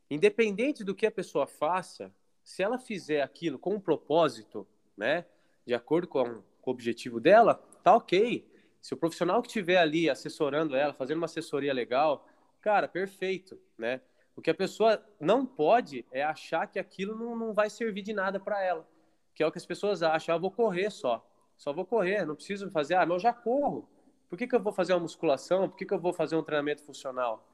independente 0.10 0.84
do 0.84 0.96
que 0.96 1.06
a 1.06 1.12
pessoa 1.12 1.46
faça, 1.46 2.14
se 2.44 2.64
ela 2.64 2.78
fizer 2.78 3.22
aquilo 3.22 3.60
com 3.60 3.74
um 3.74 3.80
propósito, 3.80 4.66
né, 4.96 5.26
de 5.66 5.74
acordo 5.74 6.08
com, 6.08 6.24
com 6.62 6.72
o 6.72 6.74
objetivo 6.74 7.20
dela, 7.20 7.56
tá 7.84 7.96
ok. 7.96 8.48
Se 8.82 8.94
o 8.94 8.98
profissional 8.98 9.42
que 9.42 9.48
estiver 9.48 9.78
ali 9.78 10.10
assessorando 10.10 10.76
ela, 10.76 10.94
fazendo 10.94 11.18
uma 11.18 11.26
assessoria 11.26 11.74
legal, 11.74 12.26
cara, 12.62 12.88
perfeito, 12.88 13.60
né? 13.78 14.00
O 14.36 14.42
que 14.42 14.50
a 14.50 14.56
pessoa 14.56 15.04
não 15.20 15.46
pode 15.46 16.06
é 16.12 16.22
achar 16.22 16.68
que 16.68 16.78
aquilo 16.78 17.16
não, 17.16 17.36
não 17.36 17.54
vai 17.54 17.70
servir 17.70 18.02
de 18.02 18.14
nada 18.14 18.40
para 18.40 18.62
ela. 18.62 18.88
Que 19.34 19.42
é 19.42 19.48
o 19.48 19.52
que 19.52 19.58
as 19.58 19.66
pessoas 19.66 20.04
acham. 20.04 20.36
Ah, 20.36 20.38
vou 20.38 20.52
correr 20.52 20.92
só. 20.92 21.26
Só 21.58 21.74
vou 21.74 21.86
correr, 21.86 22.26
não 22.26 22.36
preciso 22.36 22.70
fazer. 22.70 22.96
Ah, 22.96 23.06
mas 23.06 23.16
eu 23.16 23.20
já 23.20 23.34
corro. 23.34 23.88
Por 24.30 24.38
que, 24.38 24.48
que 24.48 24.56
eu 24.56 24.62
vou 24.62 24.74
fazer 24.74 24.94
uma 24.94 25.02
musculação? 25.02 25.70
Por 25.70 25.78
que, 25.78 25.86
que 25.86 25.94
eu 25.94 26.00
vou 26.00 26.14
fazer 26.14 26.36
um 26.36 26.44
treinamento 26.44 26.84
funcional? 26.84 27.48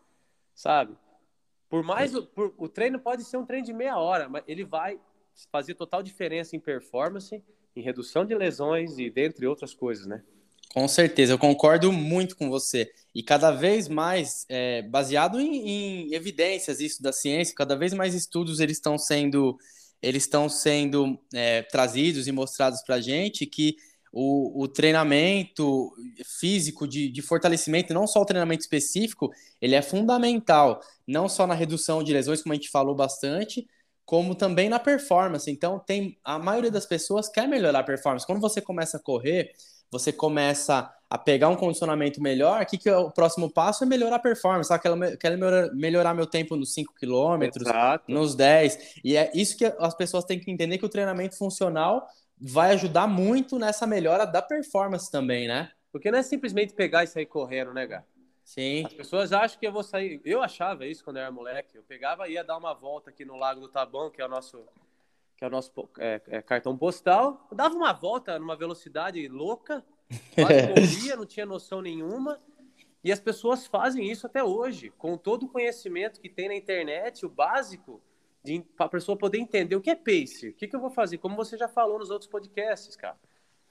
Sabe? 0.55 0.97
Por 1.69 1.83
mais. 1.83 2.15
O, 2.15 2.25
por, 2.25 2.53
o 2.57 2.67
treino 2.67 2.99
pode 2.99 3.23
ser 3.23 3.37
um 3.37 3.45
treino 3.45 3.65
de 3.65 3.73
meia 3.73 3.97
hora, 3.97 4.27
mas 4.27 4.43
ele 4.47 4.63
vai 4.63 4.99
fazia 5.51 5.73
total 5.73 6.03
diferença 6.03 6.55
em 6.55 6.59
performance, 6.59 7.41
em 7.75 7.81
redução 7.81 8.25
de 8.25 8.35
lesões 8.35 8.97
e 8.97 9.09
dentre 9.09 9.47
outras 9.47 9.73
coisas, 9.73 10.05
né? 10.05 10.21
Com 10.73 10.87
certeza, 10.87 11.33
eu 11.33 11.37
concordo 11.37 11.91
muito 11.91 12.35
com 12.37 12.49
você. 12.49 12.91
E 13.13 13.21
cada 13.21 13.51
vez 13.51 13.89
mais, 13.89 14.45
é, 14.47 14.81
baseado 14.81 15.39
em, 15.39 15.67
em, 15.67 16.13
evidências 16.13 16.79
isso 16.79 17.03
da 17.03 17.11
ciência, 17.11 17.55
cada 17.55 17.75
vez 17.75 17.93
mais 17.93 18.13
estudos 18.13 18.61
eles 18.61 18.77
estão 18.77 18.97
sendo, 18.97 19.57
eles 20.01 20.23
estão 20.23 20.47
sendo 20.47 21.19
é, 21.33 21.61
trazidos 21.63 22.25
e 22.27 22.31
mostrados 22.31 22.81
para 22.83 22.95
a 22.95 23.01
gente 23.01 23.45
que 23.45 23.75
o, 24.11 24.63
o, 24.63 24.67
treinamento 24.67 25.93
físico 26.39 26.87
de, 26.87 27.09
de 27.09 27.21
fortalecimento, 27.21 27.93
não 27.93 28.05
só 28.05 28.21
o 28.21 28.25
treinamento 28.25 28.61
específico, 28.61 29.31
ele 29.61 29.73
é 29.73 29.81
fundamental, 29.81 30.81
não 31.07 31.29
só 31.29 31.47
na 31.47 31.53
redução 31.53 32.03
de 32.03 32.11
lesões, 32.11 32.41
como 32.41 32.51
a 32.51 32.55
gente 32.55 32.69
falou 32.69 32.93
bastante, 32.93 33.65
como 34.05 34.35
também 34.35 34.67
na 34.67 34.79
performance. 34.79 35.49
Então, 35.49 35.79
tem 35.79 36.17
a 36.23 36.37
maioria 36.37 36.71
das 36.71 36.85
pessoas 36.85 37.29
quer 37.29 37.47
melhorar 37.47 37.79
a 37.79 37.83
performance. 37.83 38.25
Quando 38.25 38.41
você 38.41 38.59
começa 38.59 38.97
a 38.97 38.99
correr, 38.99 39.51
você 39.89 40.11
começa 40.11 40.89
a 41.09 41.17
pegar 41.17 41.49
um 41.49 41.57
condicionamento 41.57 42.21
melhor, 42.21 42.61
aqui 42.61 42.77
que 42.77 42.87
é 42.87 42.95
o 42.95 43.11
próximo 43.11 43.51
passo 43.51 43.83
é 43.83 43.87
melhorar 43.87 44.15
a 44.15 44.19
performance. 44.19 44.71
Ah, 44.71 44.79
quero, 44.79 44.97
quero 45.17 45.37
melhorar, 45.37 45.73
melhorar 45.73 46.13
meu 46.13 46.25
tempo 46.25 46.55
nos 46.55 46.73
5 46.73 46.93
km, 46.93 47.49
nos 48.07 48.33
10. 48.33 49.01
E 49.03 49.17
é 49.17 49.29
isso 49.35 49.57
que 49.57 49.65
as 49.65 49.93
pessoas 49.93 50.23
têm 50.23 50.39
que 50.39 50.49
entender 50.49 50.77
que 50.77 50.85
o 50.85 50.89
treinamento 50.89 51.37
funcional 51.37 52.07
vai 52.41 52.71
ajudar 52.71 53.07
muito 53.07 53.59
nessa 53.59 53.85
melhora 53.85 54.25
da 54.25 54.41
performance 54.41 55.11
também, 55.11 55.47
né? 55.47 55.71
Porque 55.91 56.09
não 56.09 56.17
é 56.17 56.23
simplesmente 56.23 56.73
pegar 56.73 57.03
e 57.03 57.07
sair 57.07 57.27
correndo, 57.27 57.73
né, 57.73 57.85
Gá? 57.85 58.03
Sim. 58.43 58.85
As 58.85 58.93
pessoas 58.93 59.31
acham 59.31 59.59
que 59.59 59.67
eu 59.67 59.71
vou 59.71 59.83
sair. 59.83 60.19
Eu 60.25 60.41
achava 60.41 60.85
isso 60.85 61.03
quando 61.03 61.17
eu 61.17 61.23
era 61.23 61.31
moleque. 61.31 61.77
Eu 61.77 61.83
pegava 61.83 62.27
e 62.27 62.33
ia 62.33 62.43
dar 62.43 62.57
uma 62.57 62.73
volta 62.73 63.11
aqui 63.11 63.23
no 63.23 63.37
Lago 63.37 63.61
do 63.61 63.69
Taboão, 63.69 64.09
que 64.09 64.21
é 64.21 64.25
o 64.25 64.29
nosso 64.29 64.65
que 65.37 65.45
é 65.45 65.47
o 65.47 65.49
nosso 65.49 65.71
é, 65.97 66.21
é, 66.27 66.41
cartão 66.41 66.77
postal. 66.77 67.47
Eu 67.49 67.57
dava 67.57 67.73
uma 67.75 67.93
volta 67.93 68.37
numa 68.37 68.55
velocidade 68.55 69.27
louca, 69.27 69.83
quase 70.35 70.67
corria, 71.01 71.15
não 71.15 71.25
tinha 71.25 71.45
noção 71.45 71.81
nenhuma. 71.81 72.39
E 73.03 73.11
as 73.11 73.19
pessoas 73.19 73.65
fazem 73.65 74.09
isso 74.09 74.27
até 74.27 74.43
hoje, 74.43 74.91
com 74.91 75.17
todo 75.17 75.47
o 75.47 75.49
conhecimento 75.49 76.21
que 76.21 76.29
tem 76.29 76.47
na 76.47 76.55
internet, 76.55 77.25
o 77.25 77.29
básico, 77.29 77.99
para 78.75 78.87
a 78.87 78.89
pessoa 78.89 79.17
poder 79.17 79.37
entender 79.37 79.75
o 79.75 79.81
que 79.81 79.89
é 79.89 79.95
pace, 79.95 80.49
o 80.49 80.53
que, 80.53 80.67
que 80.67 80.75
eu 80.75 80.79
vou 80.79 80.89
fazer, 80.89 81.17
como 81.17 81.35
você 81.35 81.57
já 81.57 81.67
falou 81.67 81.99
nos 81.99 82.09
outros 82.09 82.29
podcasts, 82.29 82.95
cara. 82.95 83.17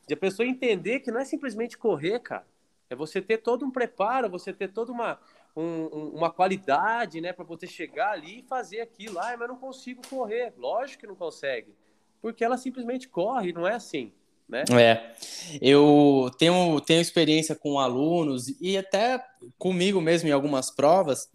De 0.07 0.15
a 0.15 0.17
pessoa 0.17 0.47
entender 0.47 1.01
que 1.01 1.11
não 1.11 1.21
é 1.21 1.25
simplesmente 1.25 1.77
correr, 1.77 2.21
cara. 2.21 2.47
É 2.89 2.95
você 2.95 3.21
ter 3.21 3.39
todo 3.39 3.65
um 3.65 3.71
preparo, 3.71 4.29
você 4.29 4.53
ter 4.53 4.73
toda 4.73 4.91
uma, 4.91 5.19
um, 5.57 5.87
uma 6.15 6.31
qualidade, 6.31 7.21
né, 7.21 7.33
para 7.33 7.45
você 7.45 7.67
chegar 7.67 8.13
ali 8.13 8.41
e 8.41 8.43
fazer 8.43 8.81
aquilo. 8.81 9.19
Ah, 9.19 9.37
mas 9.39 9.49
não 9.49 9.57
consigo 9.57 10.03
correr. 10.09 10.53
Lógico 10.57 11.01
que 11.01 11.07
não 11.07 11.15
consegue, 11.15 11.73
porque 12.21 12.45
ela 12.45 12.57
simplesmente 12.57 13.09
corre, 13.09 13.53
não 13.53 13.67
é 13.67 13.75
assim. 13.75 14.13
Né? 14.49 14.65
É, 14.73 15.15
eu 15.63 16.29
tenho, 16.37 16.81
tenho 16.81 17.01
experiência 17.01 17.55
com 17.55 17.79
alunos 17.79 18.49
e 18.61 18.77
até 18.77 19.25
comigo 19.57 20.01
mesmo 20.01 20.29
em 20.29 20.33
algumas 20.33 20.73
provas 20.73 21.31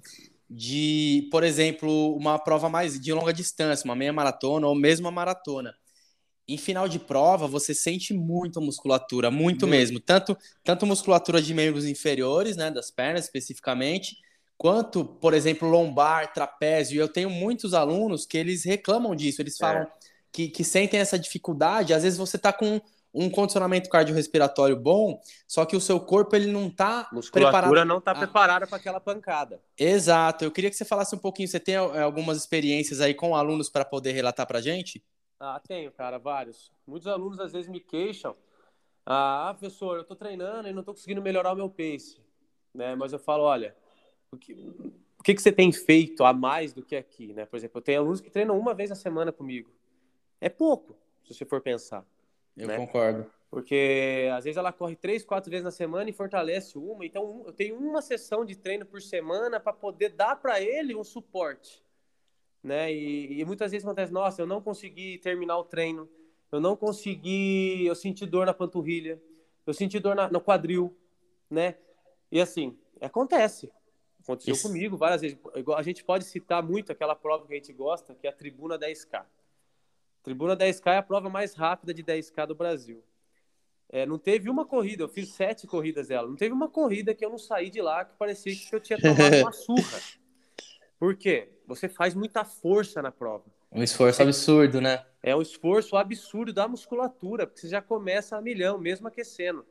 de, 0.50 1.28
por 1.32 1.44
exemplo, 1.44 2.16
uma 2.16 2.38
prova 2.38 2.70
mais 2.70 3.00
de 3.00 3.12
longa 3.14 3.34
distância, 3.34 3.86
uma 3.86 3.96
meia 3.96 4.14
maratona 4.14 4.68
ou 4.68 4.76
mesmo 4.76 5.06
uma 5.06 5.12
maratona 5.12 5.74
em 6.48 6.58
final 6.58 6.88
de 6.88 7.00
prova, 7.00 7.48
você 7.48 7.74
sente 7.74 8.14
muito 8.14 8.60
a 8.60 8.62
musculatura, 8.62 9.32
muito, 9.32 9.66
mesmo. 9.66 10.00
Tanto, 10.00 10.38
tanto 10.64 10.86
musculatura 10.86 11.42
de 11.42 11.54
membros 11.54 11.86
inferiores, 11.86 12.56
né, 12.56 12.70
das 12.70 12.92
pernas 12.92 13.26
especificamente, 13.26 14.18
quanto, 14.58 15.04
por 15.04 15.34
exemplo, 15.34 15.68
lombar, 15.68 16.32
trapézio. 16.34 17.02
Eu 17.02 17.08
tenho 17.08 17.30
muitos 17.30 17.74
alunos 17.74 18.26
que 18.26 18.38
eles 18.38 18.64
reclamam 18.64 19.16
disso, 19.16 19.42
eles 19.42 19.58
falam 19.58 19.84
é. 19.84 19.88
que, 20.32 20.48
que 20.48 20.64
sentem 20.64 21.00
essa 21.00 21.18
dificuldade. 21.18 21.94
Às 21.94 22.04
vezes 22.04 22.18
você 22.18 22.36
está 22.38 22.54
com 22.54 22.80
um 23.16 23.30
condicionamento 23.30 23.90
cardiorrespiratório 23.90 24.76
bom, 24.76 25.22
só 25.48 25.66
que 25.66 25.76
o 25.76 25.80
seu 25.80 26.00
corpo 26.02 26.36
ele 26.36 26.52
não 26.52 26.68
está 26.68 27.10
preparado. 27.32 27.86
não 27.86 27.98
está 28.00 28.14
preparada 28.14 28.68
para 28.68 28.76
aquela 28.76 29.00
pancada. 29.00 29.62
Exato. 29.80 30.44
Eu 30.44 30.52
queria 30.52 30.70
que 30.70 30.76
você 30.76 30.84
falasse 30.84 31.16
um 31.16 31.20
pouquinho. 31.20 31.48
Você 31.48 31.60
tem 31.60 31.76
eh, 31.76 32.02
algumas 32.02 32.38
experiências 32.38 33.00
aí 33.00 33.14
com 33.14 33.34
alunos 33.34 33.70
para 33.70 33.86
poder 33.86 34.12
relatar 34.12 34.46
para 34.46 34.60
gente? 34.60 35.02
Ah, 35.40 35.62
tenho, 35.66 35.92
cara, 35.94 36.18
vários. 36.18 36.74
Muitos 36.86 37.08
alunos 37.08 37.40
às 37.40 37.54
vezes 37.54 37.70
me 37.70 37.80
queixam. 37.80 38.36
Ah, 39.06 39.56
professor, 39.58 39.96
eu 39.96 40.02
estou 40.02 40.18
treinando 40.18 40.68
e 40.68 40.74
não 40.74 40.82
estou 40.82 40.94
conseguindo 40.94 41.22
melhorar 41.22 41.54
o 41.54 41.56
meu 41.56 41.70
pace. 41.70 42.20
Né? 42.74 42.96
Mas 42.96 43.14
eu 43.14 43.20
falo, 43.20 43.44
olha, 43.44 43.74
o 44.30 44.38
que, 44.38 44.54
o 45.18 45.24
que, 45.24 45.34
que 45.34 45.42
você 45.42 45.54
tem 45.54 45.72
feito 45.72 46.26
a 46.26 46.34
mais 46.34 46.74
do 46.74 46.84
que 46.84 46.98
aqui? 46.98 47.34
Né? 47.34 47.46
Por 47.46 47.56
exemplo, 47.56 47.78
eu 47.78 47.82
tenho 47.82 48.02
alunos 48.02 48.20
que 48.20 48.30
treinam 48.30 48.60
uma 48.60 48.74
vez 48.74 48.90
na 48.90 48.96
semana 48.96 49.32
comigo. 49.32 49.72
É 50.42 50.50
pouco, 50.50 50.98
se 51.24 51.34
você 51.34 51.46
for 51.46 51.62
pensar. 51.62 52.06
Eu 52.56 52.68
né? 52.68 52.78
concordo. 52.78 53.26
Porque 53.50 54.30
às 54.34 54.44
vezes 54.44 54.58
ela 54.58 54.74
corre 54.74 54.96
três, 54.96 55.24
quatro 55.24 55.50
vezes 55.50 55.64
na 55.64 55.72
semana 55.72 56.10
e 56.10 56.14
fortalece 56.14 56.78
uma. 56.78 57.06
Então 57.06 57.44
eu 57.46 57.54
tenho 57.54 57.78
uma 57.78 58.02
sessão 58.02 58.44
de 58.44 58.56
treino 58.56 58.86
por 58.86 59.02
semana 59.02 59.60
para 59.60 59.72
poder 59.72 60.10
dar 60.10 60.36
para 60.36 60.62
ele 60.62 60.96
um 60.96 61.04
suporte 61.04 61.86
né? 62.66 62.92
E, 62.92 63.40
e, 63.40 63.46
muitas 63.46 63.72
vezes 63.72 63.86
acontece, 63.86 64.12
nossa, 64.12 64.42
eu 64.42 64.48
não 64.48 64.60
consegui 64.60 65.20
terminar 65.20 65.56
o 65.58 65.64
treino, 65.64 66.10
eu 66.52 66.60
não 66.60 66.76
consegui, 66.76 67.86
eu 67.86 67.94
senti 67.94 68.26
dor 68.26 68.48
na 68.48 68.56
panturrilha, 68.56 69.22
eu 69.68 69.74
senti 69.74 70.00
dor 70.00 70.16
na, 70.16 70.28
no 70.32 70.42
quadril, 70.42 70.98
né? 71.48 71.76
E 72.32 72.42
assim, 72.42 72.76
acontece. 73.00 73.72
Aconteceu 74.24 74.56
Isso. 74.56 74.68
comigo 74.68 74.98
várias 74.98 75.22
vezes. 75.22 75.38
A 75.78 75.84
gente 75.84 76.04
pode 76.04 76.26
citar 76.26 76.64
muito 76.64 76.92
aquela 76.92 77.16
prova 77.16 77.46
que 77.46 77.54
a 77.54 77.56
gente 77.56 77.72
gosta, 77.72 78.16
que 78.16 78.26
é 78.26 78.32
a 78.32 78.34
Tribuna 78.34 78.80
10K. 78.80 79.24
Tribuna 80.26 80.58
10K 80.58 80.88
é 80.88 80.98
a 80.98 81.04
prova 81.04 81.30
mais 81.30 81.54
rápida 81.54 81.94
de 81.94 82.04
10K 82.04 82.48
do 82.48 82.56
Brasil. 82.56 83.04
É, 83.88 84.08
não 84.08 84.18
teve 84.18 84.50
uma 84.50 84.66
corrida, 84.66 85.04
eu 85.04 85.08
fiz 85.08 85.30
sete 85.30 85.68
corridas 85.68 86.08
dela. 86.08 86.28
Não 86.28 86.36
teve 86.36 86.52
uma 86.52 86.68
corrida 86.68 87.14
que 87.14 87.24
eu 87.24 87.30
não 87.30 87.38
saí 87.38 87.70
de 87.70 87.80
lá 87.80 88.04
que 88.04 88.18
parecia 88.18 88.56
que 88.56 88.76
eu 88.76 88.80
tinha 88.80 89.00
tomado 89.00 89.36
uma 89.38 89.52
surra. 89.54 90.00
Por 90.98 91.16
quê? 91.16 91.50
Você 91.68 91.88
faz 91.88 92.16
muita 92.16 92.44
força 92.44 93.04
na 93.04 93.12
prova. 93.12 93.46
Um 93.72 93.84
esforço 93.84 94.20
é, 94.20 94.26
absurdo, 94.26 94.82
né? 94.82 95.06
É 95.22 95.36
um 95.36 95.44
esforço 95.44 95.96
absurdo 95.96 96.52
da 96.52 96.68
musculatura, 96.68 97.46
porque 97.46 97.62
você 97.62 97.68
já 97.68 97.82
começa 97.82 98.36
a 98.36 98.42
milhão, 98.42 98.80
mesmo 98.80 99.08
aquecendo, 99.08 99.64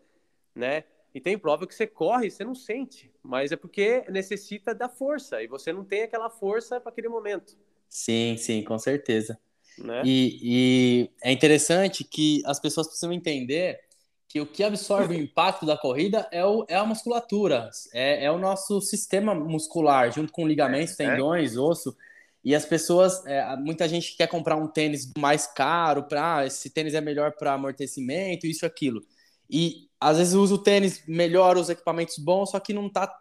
né? 0.55 0.85
E 1.13 1.21
tem 1.21 1.37
prova 1.37 1.67
que 1.67 1.75
você 1.75 1.87
corre 1.87 2.29
e 2.29 2.31
você 2.31 2.45
não 2.45 2.55
sente, 2.55 3.13
mas 3.25 3.51
é 3.51 3.57
porque 3.57 4.05
necessita 4.09 4.73
da 4.73 4.89
força 4.89 5.43
e 5.43 5.49
você 5.49 5.73
não 5.73 5.85
tem 5.85 6.03
aquela 6.05 6.31
força 6.31 6.81
para 6.81 6.93
aquele 6.93 7.09
momento. 7.09 7.59
Sim, 7.89 8.37
sim, 8.37 8.63
com 8.63 8.79
certeza. 8.79 9.37
Né? 9.79 10.03
E, 10.05 10.39
e 10.43 11.11
é 11.23 11.33
interessante 11.33 12.05
que 12.05 12.43
as 12.47 12.61
pessoas 12.61 12.87
precisam 12.87 13.13
entender 13.13 13.81
que 14.29 14.41
o 14.41 14.47
que 14.47 14.65
absorve 14.65 15.15
o 15.15 15.19
impacto 15.19 15.65
da 15.65 15.77
corrida 15.77 16.27
é, 16.33 16.45
o, 16.45 16.65
é 16.69 16.75
a 16.75 16.85
musculatura, 16.85 17.71
é, 17.93 18.25
é 18.25 18.31
o 18.33 18.39
nosso 18.39 18.81
sistema 18.81 19.35
muscular, 19.35 20.13
junto 20.13 20.33
com 20.33 20.47
ligamentos, 20.47 20.99
é, 20.99 21.05
é. 21.05 21.11
tendões, 21.11 21.57
osso. 21.57 21.97
E 22.45 22.55
as 22.55 22.67
pessoas, 22.67 23.25
é, 23.27 23.57
muita 23.57 23.89
gente 23.89 24.17
quer 24.17 24.27
comprar 24.27 24.57
um 24.57 24.67
tênis 24.67 25.11
mais 25.17 25.47
caro, 25.47 26.03
para 26.03 26.39
ah, 26.39 26.47
esse 26.47 26.69
tênis 26.69 26.95
é 26.95 27.01
melhor 27.01 27.33
para 27.33 27.55
amortecimento, 27.55 28.47
isso, 28.47 28.67
aquilo. 28.67 29.03
E 29.49 29.89
às 30.01 30.19
vezes 30.19 30.35
usa 30.35 30.55
o 30.55 30.59
tênis 30.59 31.03
melhor, 31.07 31.57
os 31.57 31.71
equipamentos 31.71 32.19
bons, 32.19 32.51
só 32.51 32.59
que 32.59 32.75
não 32.75 32.89
está 32.89 33.17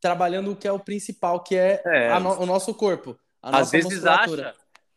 trabalhando 0.00 0.50
o 0.50 0.56
que 0.56 0.68
é 0.68 0.72
o 0.72 0.78
principal, 0.78 1.44
que 1.44 1.56
é, 1.56 1.80
é. 1.86 2.18
no, 2.18 2.40
o 2.40 2.44
nosso 2.44 2.74
corpo. 2.74 3.16
às 3.40 3.70
vezes 3.70 4.04
acha, 4.04 4.54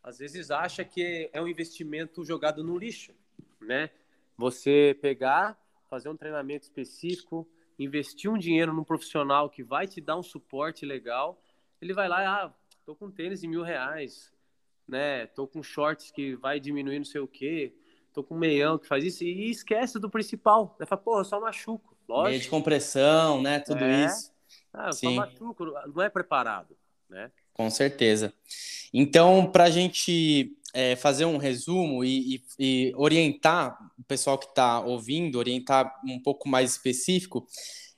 às 0.09 0.17
vezes 0.17 0.49
acha 0.49 0.83
que 0.83 1.29
é 1.31 1.39
um 1.39 1.47
investimento 1.47 2.25
jogado 2.25 2.63
no 2.63 2.77
lixo, 2.77 3.13
né? 3.61 3.91
Você 4.35 4.97
pegar, 4.99 5.55
fazer 5.87 6.09
um 6.09 6.17
treinamento 6.17 6.63
específico, 6.63 7.47
investir 7.77 8.29
um 8.29 8.37
dinheiro 8.37 8.73
num 8.73 8.83
profissional 8.83 9.49
que 9.49 9.63
vai 9.63 9.85
te 9.85 10.01
dar 10.01 10.17
um 10.17 10.23
suporte 10.23 10.83
legal, 10.83 11.39
ele 11.79 11.93
vai 11.93 12.09
lá, 12.09 12.43
ah, 12.43 12.53
tô 12.83 12.95
com 12.95 13.11
tênis 13.11 13.41
de 13.41 13.47
mil 13.47 13.61
reais, 13.61 14.33
né? 14.87 15.27
Tô 15.27 15.47
com 15.47 15.61
shorts 15.61 16.09
que 16.09 16.35
vai 16.35 16.59
diminuir 16.59 16.97
não 16.97 17.05
sei 17.05 17.21
o 17.21 17.27
quê, 17.27 17.75
tô 18.11 18.23
com 18.23 18.35
meião 18.35 18.79
que 18.79 18.87
faz 18.87 19.03
isso, 19.03 19.23
e 19.23 19.51
esquece 19.51 19.99
do 19.99 20.09
principal. 20.09 20.75
Falar, 20.87 21.01
pô, 21.01 21.19
eu 21.19 21.25
só 21.25 21.39
machuco. 21.39 21.95
Lógico. 22.07 22.29
Meio 22.29 22.41
de 22.41 22.49
compressão, 22.49 23.43
né? 23.43 23.59
Tudo 23.59 23.83
é. 23.83 24.05
isso. 24.05 24.33
Ah, 24.73 24.91
só 24.91 25.11
machuco, 25.11 25.65
não 25.65 26.01
é 26.01 26.09
preparado, 26.09 26.75
né? 27.07 27.31
Com 27.59 27.69
certeza. 27.69 28.33
Então, 28.93 29.51
para 29.51 29.65
a 29.65 29.69
gente 29.69 30.55
é, 30.73 30.95
fazer 30.95 31.25
um 31.25 31.35
resumo 31.35 32.05
e, 32.05 32.35
e, 32.35 32.43
e, 32.57 32.93
orientar 32.95 33.77
o 33.99 34.03
pessoal 34.05 34.37
que 34.37 34.45
está 34.45 34.79
ouvindo, 34.79 35.37
orientar 35.37 35.93
um 36.07 36.21
pouco 36.21 36.47
mais 36.47 36.71
específico, 36.71 37.45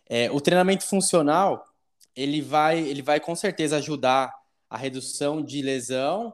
é, 0.10 0.32
o 0.32 0.42
treinamento 0.42 0.84
funcional 0.84 1.64
ele 2.16 2.42
vai, 2.42 2.80
ele 2.80 3.04
vai 3.04 3.20
com 3.20 3.36
certeza 3.36 3.78
ajudar 3.78 4.34
a 4.68 4.78
redução 4.78 5.44
de 5.44 5.62
lesão 5.62 6.34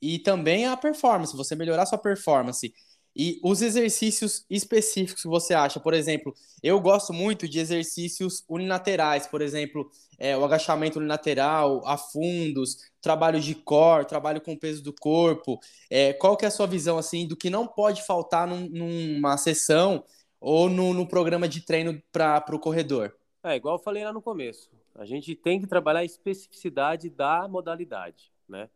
e 0.00 0.18
também 0.18 0.66
a 0.66 0.76
performance, 0.76 1.34
você 1.34 1.56
melhorar 1.56 1.86
sua 1.86 1.96
performance. 1.96 2.74
E 3.16 3.40
os 3.42 3.62
exercícios 3.62 4.44
específicos 4.50 5.22
que 5.22 5.28
você 5.28 5.54
acha, 5.54 5.80
por 5.80 5.94
exemplo, 5.94 6.34
eu 6.62 6.78
gosto 6.78 7.14
muito 7.14 7.48
de 7.48 7.58
exercícios 7.58 8.44
unilaterais, 8.46 9.26
por 9.26 9.40
exemplo, 9.40 9.90
é, 10.18 10.36
o 10.36 10.44
agachamento 10.44 10.98
lateral, 11.00 11.86
a 11.86 11.96
fundos, 11.96 12.78
trabalho 13.00 13.40
de 13.40 13.54
core, 13.54 14.06
trabalho 14.06 14.40
com 14.40 14.52
o 14.52 14.58
peso 14.58 14.82
do 14.82 14.92
corpo. 14.92 15.58
É, 15.90 16.12
qual 16.12 16.36
que 16.36 16.44
é 16.44 16.48
a 16.48 16.50
sua 16.50 16.66
visão 16.66 16.98
assim 16.98 17.26
do 17.26 17.36
que 17.36 17.50
não 17.50 17.66
pode 17.66 18.02
faltar 18.02 18.46
num, 18.46 18.68
numa 18.68 19.36
sessão 19.36 20.04
ou 20.40 20.68
no, 20.68 20.94
no 20.94 21.06
programa 21.06 21.48
de 21.48 21.64
treino 21.64 22.02
para 22.12 22.54
o 22.54 22.60
corredor? 22.60 23.14
É, 23.42 23.56
igual 23.56 23.76
eu 23.76 23.82
falei 23.82 24.04
lá 24.04 24.12
no 24.12 24.22
começo, 24.22 24.70
a 24.94 25.04
gente 25.04 25.34
tem 25.34 25.60
que 25.60 25.66
trabalhar 25.66 26.00
a 26.00 26.04
especificidade 26.04 27.08
da 27.08 27.46
modalidade, 27.46 28.32
né? 28.48 28.68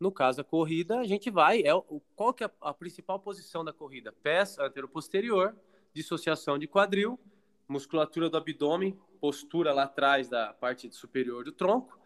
No 0.00 0.12
caso 0.12 0.38
da 0.38 0.44
corrida, 0.44 1.00
a 1.00 1.04
gente 1.04 1.28
vai. 1.28 1.60
É, 1.60 1.70
qual 2.14 2.32
que 2.32 2.44
é 2.44 2.46
a, 2.60 2.70
a 2.70 2.74
principal 2.74 3.18
posição 3.18 3.64
da 3.64 3.72
corrida? 3.72 4.12
Pés 4.12 4.56
antero-posterior, 4.58 5.56
dissociação 5.92 6.56
de 6.56 6.68
quadril, 6.68 7.18
musculatura 7.68 8.30
do 8.30 8.36
abdômen, 8.36 8.98
postura 9.20 9.72
lá 9.72 9.84
atrás 9.84 10.28
da 10.28 10.52
parte 10.54 10.90
superior 10.90 11.44
do 11.44 11.52
tronco. 11.52 11.98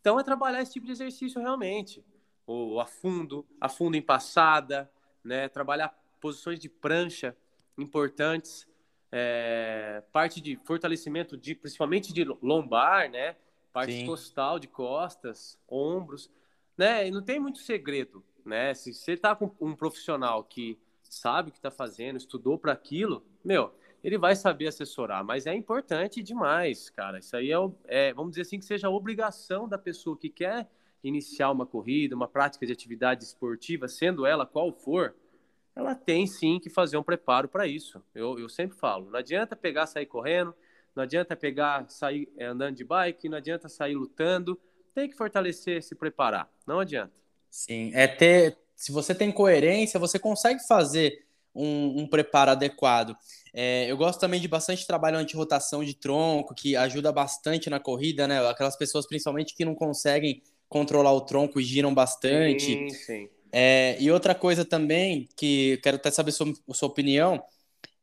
Então, 0.00 0.18
é 0.18 0.22
trabalhar 0.22 0.62
esse 0.62 0.72
tipo 0.72 0.86
de 0.86 0.92
exercício 0.92 1.40
realmente. 1.40 2.04
O 2.46 2.80
afundo, 2.80 3.46
afundo 3.60 3.96
em 3.96 4.02
passada, 4.02 4.90
né? 5.22 5.48
trabalhar 5.48 5.88
posições 6.20 6.58
de 6.58 6.68
prancha 6.68 7.36
importantes, 7.76 8.66
é, 9.10 10.02
parte 10.12 10.40
de 10.40 10.56
fortalecimento 10.64 11.36
de 11.36 11.54
principalmente 11.54 12.12
de 12.12 12.24
lombar, 12.42 13.10
né? 13.10 13.36
Parte 13.72 13.92
Sim. 13.92 14.06
costal 14.06 14.58
de 14.58 14.66
costas, 14.66 15.58
ombros, 15.68 16.30
né? 16.76 17.06
E 17.06 17.10
não 17.10 17.22
tem 17.22 17.38
muito 17.38 17.58
segredo, 17.58 18.24
né? 18.44 18.74
Se 18.74 18.92
você 18.92 19.16
tá 19.16 19.34
com 19.34 19.50
um 19.60 19.74
profissional 19.74 20.44
que 20.44 20.78
sabe 21.02 21.48
o 21.48 21.52
que 21.52 21.58
está 21.58 21.70
fazendo, 21.70 22.16
estudou 22.16 22.58
para 22.58 22.72
aquilo, 22.72 23.24
meu, 23.44 23.72
ele 24.02 24.16
vai 24.16 24.36
saber 24.36 24.68
assessorar, 24.68 25.24
mas 25.24 25.46
é 25.46 25.54
importante 25.54 26.22
demais, 26.22 26.90
cara. 26.90 27.18
Isso 27.18 27.36
aí 27.36 27.50
é, 27.50 27.56
é, 27.86 28.12
vamos 28.12 28.32
dizer 28.32 28.42
assim, 28.42 28.58
que 28.58 28.64
seja 28.64 28.86
a 28.86 28.90
obrigação 28.90 29.68
da 29.68 29.78
pessoa 29.78 30.16
que 30.16 30.28
quer 30.28 30.68
iniciar 31.02 31.50
uma 31.50 31.66
corrida, 31.66 32.14
uma 32.14 32.28
prática 32.28 32.66
de 32.66 32.72
atividade 32.72 33.24
esportiva, 33.24 33.88
sendo 33.88 34.26
ela 34.26 34.46
qual 34.46 34.72
for, 34.72 35.14
ela 35.74 35.94
tem 35.94 36.26
sim 36.26 36.58
que 36.58 36.68
fazer 36.68 36.96
um 36.96 37.02
preparo 37.02 37.48
para 37.48 37.66
isso. 37.66 38.02
Eu, 38.14 38.38
eu 38.38 38.48
sempre 38.48 38.76
falo, 38.76 39.10
não 39.10 39.18
adianta 39.18 39.54
pegar, 39.54 39.86
sair 39.86 40.06
correndo, 40.06 40.54
não 40.94 41.04
adianta 41.04 41.36
pegar, 41.36 41.88
sair 41.88 42.28
é, 42.36 42.46
andando 42.46 42.76
de 42.76 42.84
bike, 42.84 43.28
não 43.28 43.38
adianta 43.38 43.68
sair 43.68 43.94
lutando, 43.94 44.60
tem 44.94 45.08
que 45.08 45.16
fortalecer, 45.16 45.82
se 45.82 45.94
preparar, 45.94 46.50
não 46.66 46.80
adianta. 46.80 47.12
Sim, 47.48 47.92
é 47.94 48.06
ter, 48.08 48.58
se 48.74 48.90
você 48.90 49.14
tem 49.14 49.30
coerência, 49.30 50.00
você 50.00 50.18
consegue 50.18 50.66
fazer 50.66 51.27
um, 51.58 52.00
um 52.02 52.06
preparo 52.06 52.50
adequado. 52.52 53.16
É, 53.52 53.90
eu 53.90 53.96
gosto 53.96 54.20
também 54.20 54.40
de 54.40 54.48
bastante 54.48 54.86
trabalho 54.86 55.18
anti-rotação 55.18 55.84
de 55.84 55.94
tronco, 55.94 56.54
que 56.54 56.76
ajuda 56.76 57.10
bastante 57.10 57.68
na 57.68 57.80
corrida, 57.80 58.28
né? 58.28 58.46
Aquelas 58.48 58.76
pessoas, 58.76 59.06
principalmente, 59.06 59.54
que 59.54 59.64
não 59.64 59.74
conseguem 59.74 60.42
controlar 60.68 61.12
o 61.12 61.22
tronco 61.22 61.60
e 61.60 61.64
giram 61.64 61.94
bastante. 61.94 62.64
Sim, 62.64 62.88
sim. 62.90 63.28
É, 63.50 63.96
e 63.98 64.10
outra 64.10 64.34
coisa 64.34 64.64
também, 64.64 65.28
que 65.36 65.78
quero 65.82 65.96
até 65.96 66.10
saber 66.10 66.32
sua, 66.32 66.52
sua 66.72 66.88
opinião, 66.88 67.42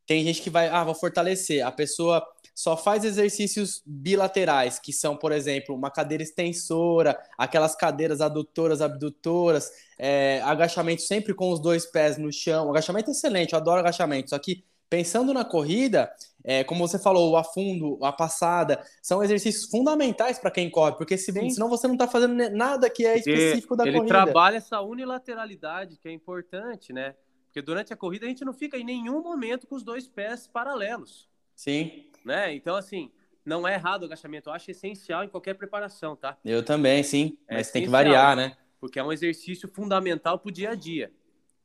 tem 0.06 0.24
gente 0.24 0.42
que 0.42 0.50
vai, 0.50 0.68
ah, 0.68 0.84
vou 0.84 0.96
fortalecer. 0.96 1.66
A 1.66 1.72
pessoa 1.72 2.26
só 2.54 2.78
faz 2.78 3.04
exercícios 3.04 3.82
bilaterais, 3.86 4.80
que 4.80 4.94
são, 4.94 5.18
por 5.18 5.32
exemplo, 5.32 5.76
uma 5.76 5.92
cadeira 5.92 6.24
extensora, 6.24 7.20
aquelas 7.38 7.76
cadeiras 7.76 8.22
adutoras, 8.22 8.82
abdutoras, 8.82 9.72
é, 9.98 10.42
agachamento 10.44 11.02
sempre 11.02 11.34
com 11.34 11.52
os 11.52 11.60
dois 11.60 11.86
pés 11.86 12.18
no 12.18 12.32
chão. 12.32 12.68
O 12.68 12.70
agachamento 12.70 13.10
é 13.10 13.14
excelente, 13.14 13.54
eu 13.54 13.60
adoro 13.60 13.82
agachamento. 13.82 14.30
Só 14.30 14.40
que 14.40 14.64
pensando 14.90 15.34
na 15.34 15.44
corrida, 15.44 16.10
é, 16.44 16.64
como 16.64 16.88
você 16.88 17.00
falou, 17.00 17.32
o 17.32 17.38
afundo, 17.38 17.98
a 18.02 18.12
passada, 18.12 18.82
são 19.02 19.24
exercícios 19.24 19.66
fundamentais 19.70 20.40
para 20.40 20.52
quem 20.52 20.70
corre, 20.70 20.96
porque 20.96 21.18
se, 21.18 21.34
senão 21.34 21.68
você 21.68 21.88
não 21.88 21.96
está 21.96 22.08
fazendo 22.08 22.36
nada 22.52 22.90
que 22.90 23.06
é 23.06 23.18
específico 23.18 23.76
da 23.76 23.84
ele 23.84 23.98
corrida. 23.98 24.16
Ele 24.16 24.24
trabalha 24.24 24.58
essa 24.58 24.80
unilateralidade 24.82 25.98
que 25.98 26.08
é 26.08 26.12
importante, 26.12 26.94
né? 26.94 27.16
Porque 27.56 27.66
durante 27.66 27.94
a 27.94 27.96
corrida 27.96 28.26
a 28.26 28.28
gente 28.28 28.44
não 28.44 28.52
fica 28.52 28.78
em 28.78 28.84
nenhum 28.84 29.24
momento 29.24 29.66
com 29.66 29.76
os 29.76 29.82
dois 29.82 30.10
pés 30.10 30.46
paralelos. 30.46 31.30
Sim. 31.56 32.12
Né? 32.26 32.54
Então, 32.54 32.76
assim, 32.76 33.10
não 33.46 33.66
é 33.66 33.76
errado 33.76 34.02
o 34.02 34.06
agachamento. 34.08 34.50
Eu 34.50 34.54
acho 34.54 34.70
essencial 34.72 35.24
em 35.24 35.30
qualquer 35.30 35.54
preparação, 35.54 36.18
tá? 36.18 36.38
Eu 36.44 36.66
também, 36.66 37.02
sim. 37.02 37.38
É 37.48 37.56
Mas 37.56 37.72
tem 37.72 37.84
que 37.84 37.90
variar, 37.90 38.36
né? 38.36 38.58
Porque 38.78 39.00
é 39.00 39.04
um 39.06 39.14
exercício 39.14 39.70
fundamental 39.70 40.38
para 40.38 40.50
o 40.50 40.52
dia 40.52 40.72
a 40.72 40.76
dia. 40.76 41.14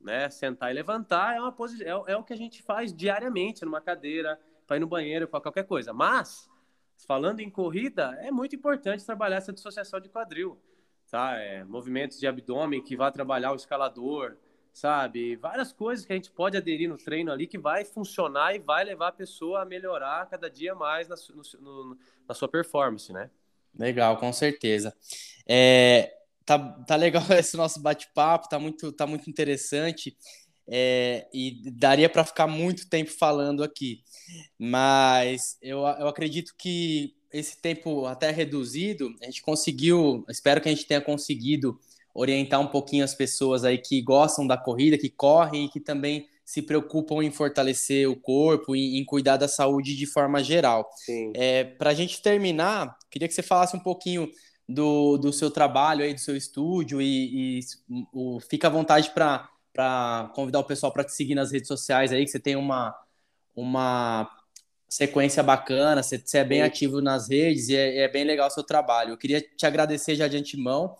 Né? 0.00 0.30
Sentar 0.30 0.70
e 0.70 0.74
levantar 0.74 1.34
é, 1.34 1.40
uma 1.40 1.50
posi... 1.50 1.82
é, 1.82 1.88
é 1.88 2.16
o 2.16 2.22
que 2.22 2.34
a 2.34 2.36
gente 2.36 2.62
faz 2.62 2.94
diariamente 2.94 3.64
numa 3.64 3.80
cadeira, 3.80 4.40
para 4.68 4.76
ir 4.76 4.80
no 4.80 4.86
banheiro, 4.86 5.26
para 5.26 5.40
qualquer 5.40 5.64
coisa. 5.64 5.92
Mas, 5.92 6.48
falando 7.04 7.40
em 7.40 7.50
corrida, 7.50 8.16
é 8.20 8.30
muito 8.30 8.54
importante 8.54 9.04
trabalhar 9.04 9.38
essa 9.38 9.52
dissociação 9.52 9.98
de 9.98 10.08
quadril. 10.08 10.56
Tá? 11.10 11.36
É, 11.36 11.64
movimentos 11.64 12.20
de 12.20 12.28
abdômen 12.28 12.80
que 12.80 12.96
vai 12.96 13.10
trabalhar 13.10 13.50
o 13.50 13.56
escalador, 13.56 14.36
sabe? 14.72 15.36
Várias 15.36 15.72
coisas 15.72 16.04
que 16.04 16.12
a 16.12 16.16
gente 16.16 16.30
pode 16.30 16.56
aderir 16.56 16.88
no 16.88 16.96
treino 16.96 17.32
ali 17.32 17.46
que 17.46 17.58
vai 17.58 17.84
funcionar 17.84 18.54
e 18.54 18.58
vai 18.58 18.84
levar 18.84 19.08
a 19.08 19.12
pessoa 19.12 19.62
a 19.62 19.64
melhorar 19.64 20.28
cada 20.28 20.48
dia 20.48 20.74
mais 20.74 21.08
na, 21.08 21.16
no, 21.60 21.98
na 22.28 22.34
sua 22.34 22.48
performance, 22.48 23.12
né? 23.12 23.30
Legal, 23.78 24.16
com 24.16 24.32
certeza. 24.32 24.94
É, 25.46 26.12
tá, 26.44 26.58
tá 26.58 26.96
legal 26.96 27.22
esse 27.38 27.56
nosso 27.56 27.80
bate-papo, 27.80 28.48
tá 28.48 28.58
muito, 28.58 28.92
tá 28.92 29.06
muito 29.06 29.28
interessante. 29.28 30.16
É, 30.72 31.26
e 31.34 31.68
daria 31.72 32.08
para 32.08 32.24
ficar 32.24 32.46
muito 32.46 32.88
tempo 32.88 33.10
falando 33.10 33.64
aqui, 33.64 34.04
mas 34.56 35.58
eu, 35.60 35.78
eu 35.80 36.06
acredito 36.06 36.54
que 36.56 37.16
esse 37.32 37.60
tempo 37.60 38.06
até 38.06 38.30
reduzido, 38.30 39.12
a 39.20 39.24
gente 39.24 39.42
conseguiu, 39.42 40.24
espero 40.28 40.60
que 40.60 40.68
a 40.68 40.72
gente 40.72 40.86
tenha 40.86 41.00
conseguido 41.00 41.76
orientar 42.14 42.60
um 42.60 42.66
pouquinho 42.66 43.04
as 43.04 43.14
pessoas 43.14 43.64
aí 43.64 43.78
que 43.78 44.02
gostam 44.02 44.46
da 44.46 44.56
corrida, 44.56 44.98
que 44.98 45.08
correm 45.08 45.66
e 45.66 45.68
que 45.68 45.80
também 45.80 46.26
se 46.44 46.60
preocupam 46.60 47.22
em 47.22 47.30
fortalecer 47.30 48.10
o 48.10 48.16
corpo 48.16 48.74
e 48.74 48.98
em 48.98 49.04
cuidar 49.04 49.36
da 49.36 49.46
saúde 49.46 49.96
de 49.96 50.04
forma 50.04 50.42
geral. 50.42 50.90
É, 51.34 51.62
Para 51.62 51.90
a 51.90 51.94
gente 51.94 52.20
terminar, 52.20 52.98
queria 53.08 53.28
que 53.28 53.34
você 53.34 53.42
falasse 53.42 53.76
um 53.76 53.80
pouquinho 53.80 54.28
do, 54.68 55.16
do 55.16 55.32
seu 55.32 55.50
trabalho 55.50 56.02
aí, 56.02 56.12
do 56.12 56.18
seu 56.18 56.36
estúdio 56.36 57.00
e, 57.00 57.58
e 57.58 57.60
o, 58.12 58.40
fica 58.40 58.66
à 58.66 58.70
vontade 58.70 59.10
para 59.10 60.32
convidar 60.34 60.58
o 60.58 60.64
pessoal 60.64 60.92
para 60.92 61.04
te 61.04 61.12
seguir 61.12 61.36
nas 61.36 61.52
redes 61.52 61.68
sociais 61.68 62.12
aí, 62.12 62.24
que 62.24 62.30
você 62.30 62.40
tem 62.40 62.56
uma, 62.56 62.96
uma 63.54 64.28
sequência 64.88 65.44
bacana, 65.44 66.02
você, 66.02 66.18
você 66.18 66.38
é 66.38 66.44
bem 66.44 66.62
Sim. 66.62 66.66
ativo 66.66 67.00
nas 67.00 67.28
redes 67.28 67.68
e 67.68 67.76
é, 67.76 67.98
é, 67.98 68.08
bem 68.08 68.24
legal 68.24 68.48
o 68.48 68.50
seu 68.50 68.64
trabalho. 68.64 69.10
Eu 69.10 69.16
queria 69.16 69.40
te 69.40 69.64
agradecer 69.64 70.16
já 70.16 70.26
de 70.26 70.36
antemão 70.36 70.96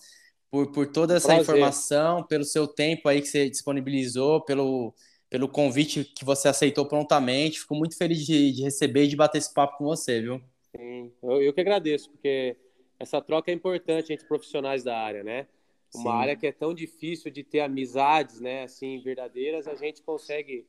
por, 0.50 0.72
por 0.72 0.86
toda 0.86 1.16
essa 1.16 1.28
Prazer. 1.28 1.42
informação, 1.42 2.24
pelo 2.24 2.44
seu 2.44 2.66
tempo 2.66 3.08
aí 3.08 3.20
que 3.20 3.28
você 3.28 3.48
disponibilizou, 3.48 4.40
pelo, 4.40 4.92
pelo 5.28 5.48
convite 5.48 6.04
que 6.04 6.24
você 6.24 6.48
aceitou 6.48 6.84
prontamente. 6.86 7.60
Fico 7.60 7.74
muito 7.74 7.96
feliz 7.96 8.26
de, 8.26 8.52
de 8.52 8.62
receber 8.62 9.04
e 9.04 9.08
de 9.08 9.16
bater 9.16 9.38
esse 9.38 9.54
papo 9.54 9.78
com 9.78 9.84
você, 9.84 10.20
viu? 10.20 10.40
Sim, 10.76 11.12
eu, 11.22 11.42
eu 11.42 11.52
que 11.52 11.60
agradeço, 11.60 12.10
porque 12.10 12.56
essa 12.98 13.20
troca 13.20 13.50
é 13.50 13.54
importante 13.54 14.12
entre 14.12 14.26
profissionais 14.26 14.82
da 14.82 14.98
área, 14.98 15.22
né? 15.22 15.46
Uma 15.94 16.12
Sim. 16.12 16.18
área 16.18 16.36
que 16.36 16.46
é 16.46 16.52
tão 16.52 16.72
difícil 16.72 17.30
de 17.30 17.42
ter 17.42 17.60
amizades, 17.60 18.40
né? 18.40 18.64
Assim, 18.64 19.00
verdadeiras, 19.00 19.66
a 19.66 19.74
gente 19.74 20.02
consegue, 20.02 20.66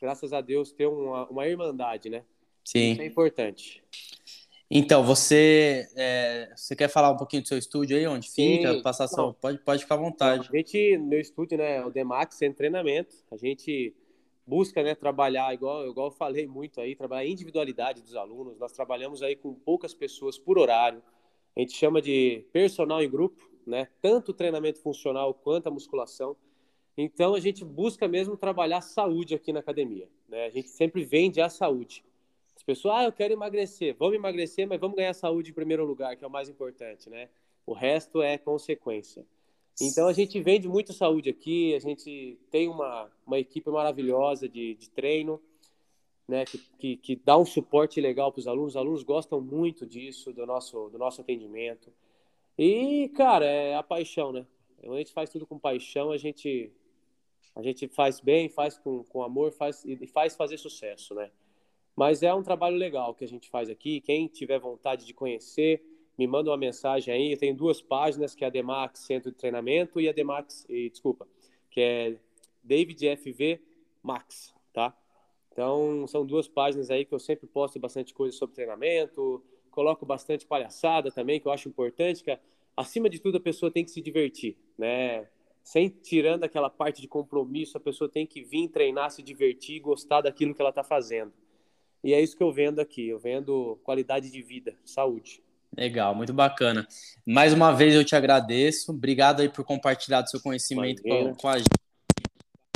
graças 0.00 0.32
a 0.32 0.40
Deus, 0.40 0.72
ter 0.72 0.86
uma, 0.86 1.26
uma 1.28 1.46
irmandade, 1.46 2.08
né? 2.08 2.24
Sim. 2.64 2.92
Isso 2.92 3.02
é 3.02 3.06
importante. 3.06 3.82
Então, 4.70 5.04
você, 5.04 5.88
é, 5.94 6.52
você 6.56 6.74
quer 6.74 6.88
falar 6.88 7.12
um 7.12 7.16
pouquinho 7.16 7.42
do 7.42 7.48
seu 7.48 7.56
estúdio 7.56 7.96
aí, 7.96 8.06
onde 8.06 8.28
Sim, 8.28 8.56
fica, 8.56 8.82
passar 8.82 9.06
só, 9.06 9.32
pode, 9.32 9.58
pode 9.58 9.82
ficar 9.82 9.94
à 9.94 9.98
vontade. 9.98 10.48
A 10.52 10.56
gente, 10.56 10.98
meu 10.98 11.20
estúdio, 11.20 11.56
né, 11.56 11.84
o 11.84 11.90
Demax, 11.90 12.42
é 12.42 12.50
treinamento, 12.50 13.14
a 13.30 13.36
gente 13.36 13.94
busca, 14.46 14.82
né, 14.82 14.94
trabalhar, 14.94 15.52
igual, 15.54 15.88
igual 15.88 16.08
eu 16.08 16.12
falei 16.12 16.46
muito 16.46 16.80
aí, 16.80 16.94
trabalhar 16.94 17.22
a 17.22 17.26
individualidade 17.26 18.00
dos 18.00 18.14
alunos, 18.14 18.58
nós 18.58 18.72
trabalhamos 18.72 19.22
aí 19.22 19.34
com 19.34 19.52
poucas 19.52 19.92
pessoas 19.92 20.38
por 20.38 20.56
horário, 20.56 21.02
a 21.56 21.60
gente 21.60 21.72
chama 21.72 22.00
de 22.00 22.44
personal 22.52 23.02
em 23.02 23.10
grupo, 23.10 23.48
né, 23.66 23.88
tanto 24.00 24.30
o 24.30 24.34
treinamento 24.34 24.80
funcional 24.80 25.34
quanto 25.34 25.66
a 25.66 25.70
musculação, 25.70 26.36
então 26.96 27.34
a 27.34 27.40
gente 27.40 27.64
busca 27.64 28.06
mesmo 28.06 28.36
trabalhar 28.36 28.80
saúde 28.80 29.34
aqui 29.34 29.52
na 29.52 29.58
academia, 29.60 30.08
né, 30.28 30.46
a 30.46 30.50
gente 30.50 30.68
sempre 30.68 31.04
vende 31.04 31.40
a 31.40 31.48
saúde, 31.48 32.04
pessoas, 32.66 32.96
ah, 32.96 33.04
eu 33.04 33.12
quero 33.12 33.32
emagrecer, 33.32 33.94
vamos 33.96 34.16
emagrecer, 34.16 34.66
mas 34.66 34.80
vamos 34.80 34.96
ganhar 34.96 35.14
saúde 35.14 35.50
em 35.50 35.54
primeiro 35.54 35.86
lugar, 35.86 36.16
que 36.16 36.24
é 36.24 36.26
o 36.26 36.30
mais 36.30 36.48
importante, 36.48 37.08
né? 37.08 37.28
O 37.64 37.72
resto 37.72 38.20
é 38.20 38.36
consequência. 38.36 39.24
Então 39.80 40.08
a 40.08 40.12
gente 40.12 40.40
vende 40.40 40.68
muito 40.68 40.92
saúde 40.92 41.30
aqui, 41.30 41.74
a 41.74 41.78
gente 41.78 42.38
tem 42.50 42.68
uma, 42.68 43.10
uma 43.26 43.38
equipe 43.38 43.70
maravilhosa 43.70 44.48
de, 44.48 44.74
de 44.74 44.90
treino, 44.90 45.40
né, 46.26 46.44
que, 46.44 46.58
que, 46.58 46.96
que 46.96 47.16
dá 47.16 47.38
um 47.38 47.44
suporte 47.44 48.00
legal 48.00 48.32
para 48.32 48.40
os 48.40 48.48
alunos. 48.48 48.72
Os 48.72 48.76
alunos 48.76 49.02
gostam 49.02 49.40
muito 49.40 49.86
disso, 49.86 50.32
do 50.32 50.44
nosso, 50.44 50.88
do 50.88 50.98
nosso 50.98 51.20
atendimento. 51.20 51.92
E, 52.58 53.10
cara, 53.10 53.44
é 53.44 53.76
a 53.76 53.82
paixão, 53.82 54.32
né? 54.32 54.46
A 54.82 54.96
gente 54.96 55.12
faz 55.12 55.30
tudo 55.30 55.46
com 55.46 55.58
paixão, 55.58 56.10
a 56.10 56.16
gente, 56.16 56.72
a 57.54 57.62
gente 57.62 57.86
faz 57.86 58.18
bem, 58.18 58.48
faz 58.48 58.78
com, 58.78 59.04
com 59.04 59.22
amor 59.22 59.52
faz, 59.52 59.84
e 59.84 60.06
faz 60.06 60.34
fazer 60.34 60.58
sucesso, 60.58 61.14
né? 61.14 61.30
Mas 61.96 62.22
é 62.22 62.32
um 62.34 62.42
trabalho 62.42 62.76
legal 62.76 63.14
que 63.14 63.24
a 63.24 63.28
gente 63.28 63.48
faz 63.48 63.70
aqui. 63.70 64.02
Quem 64.02 64.28
tiver 64.28 64.58
vontade 64.58 65.06
de 65.06 65.14
conhecer, 65.14 65.82
me 66.18 66.26
manda 66.26 66.50
uma 66.50 66.56
mensagem 66.56 67.12
aí. 67.12 67.32
Eu 67.32 67.38
tenho 67.38 67.56
duas 67.56 67.80
páginas, 67.80 68.34
que 68.34 68.44
é 68.44 68.48
a 68.48 68.50
Demax 68.50 69.00
Centro 69.00 69.30
de 69.30 69.36
Treinamento 69.38 69.98
e 69.98 70.08
a 70.08 70.12
Demax, 70.12 70.66
e, 70.68 70.90
desculpa, 70.90 71.26
que 71.70 71.80
é 71.80 72.16
David 72.62 73.16
FV 73.16 73.60
Max, 74.02 74.54
tá? 74.74 74.94
Então, 75.50 76.06
são 76.06 76.26
duas 76.26 76.46
páginas 76.46 76.90
aí 76.90 77.06
que 77.06 77.14
eu 77.14 77.18
sempre 77.18 77.46
posto 77.46 77.80
bastante 77.80 78.12
coisa 78.12 78.36
sobre 78.36 78.54
treinamento, 78.54 79.42
coloco 79.70 80.04
bastante 80.04 80.44
palhaçada 80.46 81.10
também, 81.10 81.40
que 81.40 81.48
eu 81.48 81.52
acho 81.52 81.66
importante, 81.66 82.22
que 82.22 82.38
acima 82.76 83.08
de 83.08 83.18
tudo 83.18 83.38
a 83.38 83.40
pessoa 83.40 83.70
tem 83.70 83.82
que 83.82 83.90
se 83.90 84.02
divertir, 84.02 84.58
né? 84.76 85.28
Sem 85.62 85.88
tirando 85.88 86.44
aquela 86.44 86.68
parte 86.68 87.00
de 87.00 87.08
compromisso, 87.08 87.76
a 87.76 87.80
pessoa 87.80 88.08
tem 88.08 88.26
que 88.26 88.42
vir 88.42 88.68
treinar, 88.68 89.10
se 89.10 89.22
divertir, 89.22 89.80
gostar 89.80 90.20
daquilo 90.20 90.54
que 90.54 90.60
ela 90.60 90.70
está 90.70 90.84
fazendo. 90.84 91.32
E 92.06 92.14
é 92.14 92.22
isso 92.22 92.36
que 92.36 92.42
eu 92.44 92.52
vendo 92.52 92.78
aqui, 92.78 93.08
eu 93.08 93.18
vendo 93.18 93.80
qualidade 93.82 94.30
de 94.30 94.40
vida, 94.40 94.76
saúde. 94.84 95.42
Legal, 95.76 96.14
muito 96.14 96.32
bacana. 96.32 96.86
Mais 97.26 97.52
uma 97.52 97.72
vez 97.72 97.96
eu 97.96 98.04
te 98.04 98.14
agradeço. 98.14 98.92
Obrigado 98.92 99.40
aí 99.40 99.48
por 99.48 99.64
compartilhar 99.64 100.22
do 100.22 100.30
seu 100.30 100.40
conhecimento 100.40 101.02
com, 101.02 101.34
com, 101.34 101.48
a 101.48 101.58
gente 101.58 101.66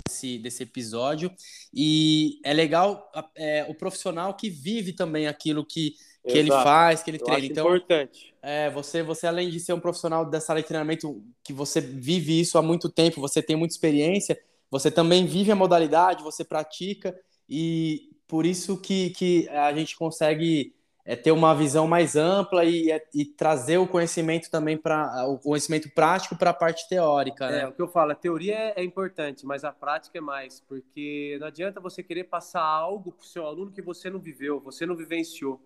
desse, 0.05 0.37
desse 0.37 0.65
episódio. 0.65 1.33
E 1.73 2.41
é 2.45 2.53
legal 2.53 3.09
é, 3.37 3.65
o 3.69 3.75
profissional 3.75 4.35
que 4.35 4.51
vive 4.51 4.95
também 4.95 5.29
aquilo 5.29 5.65
que, 5.65 5.95
que 6.27 6.37
ele 6.37 6.51
faz, 6.51 7.01
que 7.01 7.13
ele 7.13 7.19
eu 7.19 7.25
treina. 7.25 7.47
então, 7.47 7.67
importante. 7.69 8.35
É, 8.43 8.69
você, 8.69 9.01
você, 9.01 9.29
além 9.29 9.49
de 9.49 9.61
ser 9.61 9.75
um 9.75 9.81
profissional 9.81 10.29
dessa 10.29 10.53
área 10.53 10.63
de 10.63 10.67
treinamento, 10.67 11.23
que 11.45 11.53
você 11.53 11.81
vive 11.81 12.41
isso 12.41 12.59
há 12.59 12.63
muito 12.63 12.89
tempo, 12.89 13.21
você 13.21 13.41
tem 13.41 13.55
muita 13.55 13.75
experiência, 13.75 14.37
você 14.69 14.91
também 14.91 15.25
vive 15.25 15.53
a 15.53 15.57
modalidade, 15.57 16.25
você 16.25 16.43
pratica, 16.43 17.17
e 17.49 18.10
por 18.31 18.47
isso 18.47 18.81
que, 18.81 19.11
que 19.11 19.49
a 19.49 19.73
gente 19.73 19.97
consegue 19.97 20.73
é 21.05 21.17
ter 21.17 21.33
uma 21.33 21.53
visão 21.55 21.89
mais 21.89 22.15
ampla 22.15 22.65
e, 22.65 22.91
é, 22.91 23.05
e 23.13 23.25
trazer 23.25 23.79
o 23.79 23.87
conhecimento 23.87 24.49
também 24.49 24.77
para 24.77 25.27
o 25.27 25.39
conhecimento 25.39 25.91
prático 25.91 26.37
para 26.37 26.51
a 26.51 26.55
parte 26.55 26.89
teórica. 26.89 27.51
Né? 27.51 27.63
É 27.63 27.67
o 27.67 27.73
que 27.73 27.83
eu 27.83 27.89
falo, 27.89 28.13
a 28.13 28.15
teoria 28.15 28.55
é, 28.55 28.75
é, 28.77 28.85
importante, 28.85 29.45
mas 29.45 29.65
a 29.65 29.73
prática 29.73 30.19
é 30.19 30.21
mais, 30.21 30.61
porque 30.61 31.37
não 31.41 31.49
adianta 31.49 31.81
você 31.81 32.01
querer 32.01 32.25
passar 32.25 32.63
algo 32.63 33.11
para 33.11 33.25
o 33.25 33.27
seu 33.27 33.45
aluno 33.45 33.73
que 33.73 33.83
você 33.83 34.09
não 34.09 34.21
viveu, 34.21 34.61
você 34.61 34.87
não 34.87 34.95
vivenciou. 34.95 35.61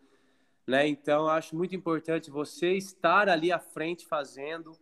Né? 0.66 0.88
Então, 0.88 1.28
acho 1.28 1.54
muito 1.54 1.76
importante 1.76 2.30
você 2.30 2.72
estar 2.72 3.28
ali 3.28 3.52
à 3.52 3.58
frente 3.58 4.06
fazendo, 4.06 4.72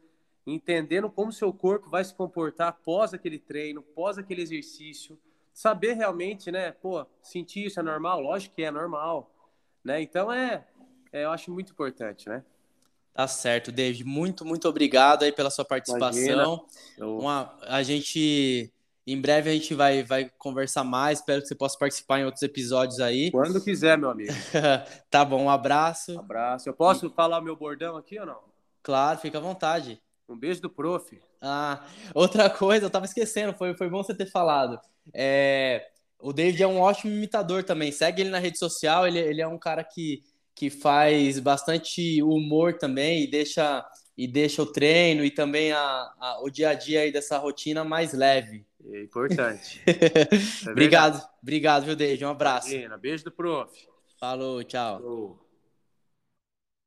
entendendo 0.47 1.11
como 1.11 1.33
seu 1.33 1.53
corpo 1.53 1.91
vai 1.91 2.05
se 2.05 2.15
comportar 2.15 2.69
após 2.69 3.13
aquele 3.13 3.41
treino, 3.41 3.81
após 3.81 4.17
aquele 4.17 4.43
exercício, 4.43 5.19
saber 5.53 5.95
realmente, 5.95 6.51
né? 6.51 6.73
Pô, 6.73 7.07
sentir 7.23 7.67
isso 7.67 7.81
é 7.81 7.83
normal? 7.83 8.21
Lógico 8.21 8.55
que 8.55 8.63
é 8.63 8.71
normal 8.71 9.33
né? 9.85 10.01
Então 10.01 10.33
é, 10.33 10.65
é, 11.13 11.25
eu 11.25 11.31
acho 11.31 11.51
muito 11.51 11.73
importante, 11.73 12.29
né? 12.29 12.45
Tá 13.15 13.29
certo, 13.29 13.71
David. 13.71 14.05
Muito, 14.05 14.45
muito 14.45 14.67
obrigado 14.69 15.25
aí 15.25 15.33
pela 15.33 15.51
sua 15.51 15.65
participação. 15.65 16.65
Uma, 16.99 17.55
a 17.63 17.83
gente 17.83 18.73
em 19.07 19.21
breve 19.21 19.51
a 19.51 19.53
gente 19.53 19.75
vai, 19.75 20.03
vai 20.03 20.31
conversar 20.39 20.83
mais. 20.83 21.19
Espero 21.19 21.43
que 21.43 21.49
você 21.49 21.55
possa 21.55 21.79
participar 21.79 22.21
em 22.21 22.25
outros 22.25 22.43
episódios 22.43 23.01
aí. 23.01 23.31
Quando 23.31 23.63
quiser, 23.63 23.99
meu 23.99 24.09
amigo. 24.09 24.33
tá 25.11 25.25
bom, 25.25 25.43
um 25.43 25.51
abraço. 25.51 26.15
Um 26.15 26.21
abraço. 26.21 26.69
Eu 26.69 26.75
posso 26.75 27.07
e... 27.07 27.11
falar 27.11 27.39
o 27.41 27.43
meu 27.43 27.57
bordão 27.57 27.97
aqui 27.97 28.19
ou 28.19 28.25
não? 28.25 28.41
Claro, 28.83 29.19
fica 29.19 29.37
à 29.37 29.41
vontade. 29.41 30.01
Um 30.27 30.39
beijo 30.39 30.63
do 30.63 30.71
prof. 30.71 31.21
Ah, 31.39 31.85
outra 32.15 32.49
coisa, 32.49 32.87
eu 32.87 32.91
tava 32.91 33.05
esquecendo, 33.05 33.53
foi, 33.53 33.77
foi 33.77 33.91
bom 33.91 34.03
você 34.03 34.15
ter 34.15 34.31
falado. 34.31 34.81
É, 35.15 35.87
o 36.19 36.33
David 36.33 36.63
é 36.63 36.67
um 36.67 36.81
ótimo 36.81 37.13
imitador 37.13 37.65
também. 37.65 37.91
Segue 37.91 38.23
ele 38.23 38.31
na 38.31 38.39
rede 38.39 38.59
social. 38.59 39.07
Ele, 39.07 39.19
ele 39.19 39.41
é 39.43 39.47
um 39.49 39.59
cara 39.59 39.83
que, 39.83 40.23
que 40.55 40.71
faz 40.71 41.39
bastante 41.39 42.23
humor 42.23 42.79
também 42.79 43.25
e 43.25 43.27
deixa, 43.27 43.85
e 44.17 44.27
deixa 44.27 44.63
o 44.63 44.67
treino 44.67 45.25
e 45.25 45.31
também 45.31 45.73
a, 45.73 45.81
a 45.81 46.41
o 46.43 46.51
dia 46.51 46.71
a 46.71 46.75
dia 46.75 47.01
aí 47.01 47.13
dessa 47.13 47.39
rotina 47.39 47.85
mais 47.85 48.13
leve. 48.13 48.65
É 48.91 49.03
importante. 49.03 49.83
é 49.87 50.71
obrigado, 50.71 51.23
obrigado, 51.43 51.85
viu, 51.85 51.97
David? 51.97 52.25
Um 52.25 52.31
abraço. 52.31 52.69
Imagina. 52.69 52.99
Beijo 52.99 53.25
do 53.25 53.33
prof. 53.33 53.73
Falou, 54.19 54.63
tchau. 54.63 55.42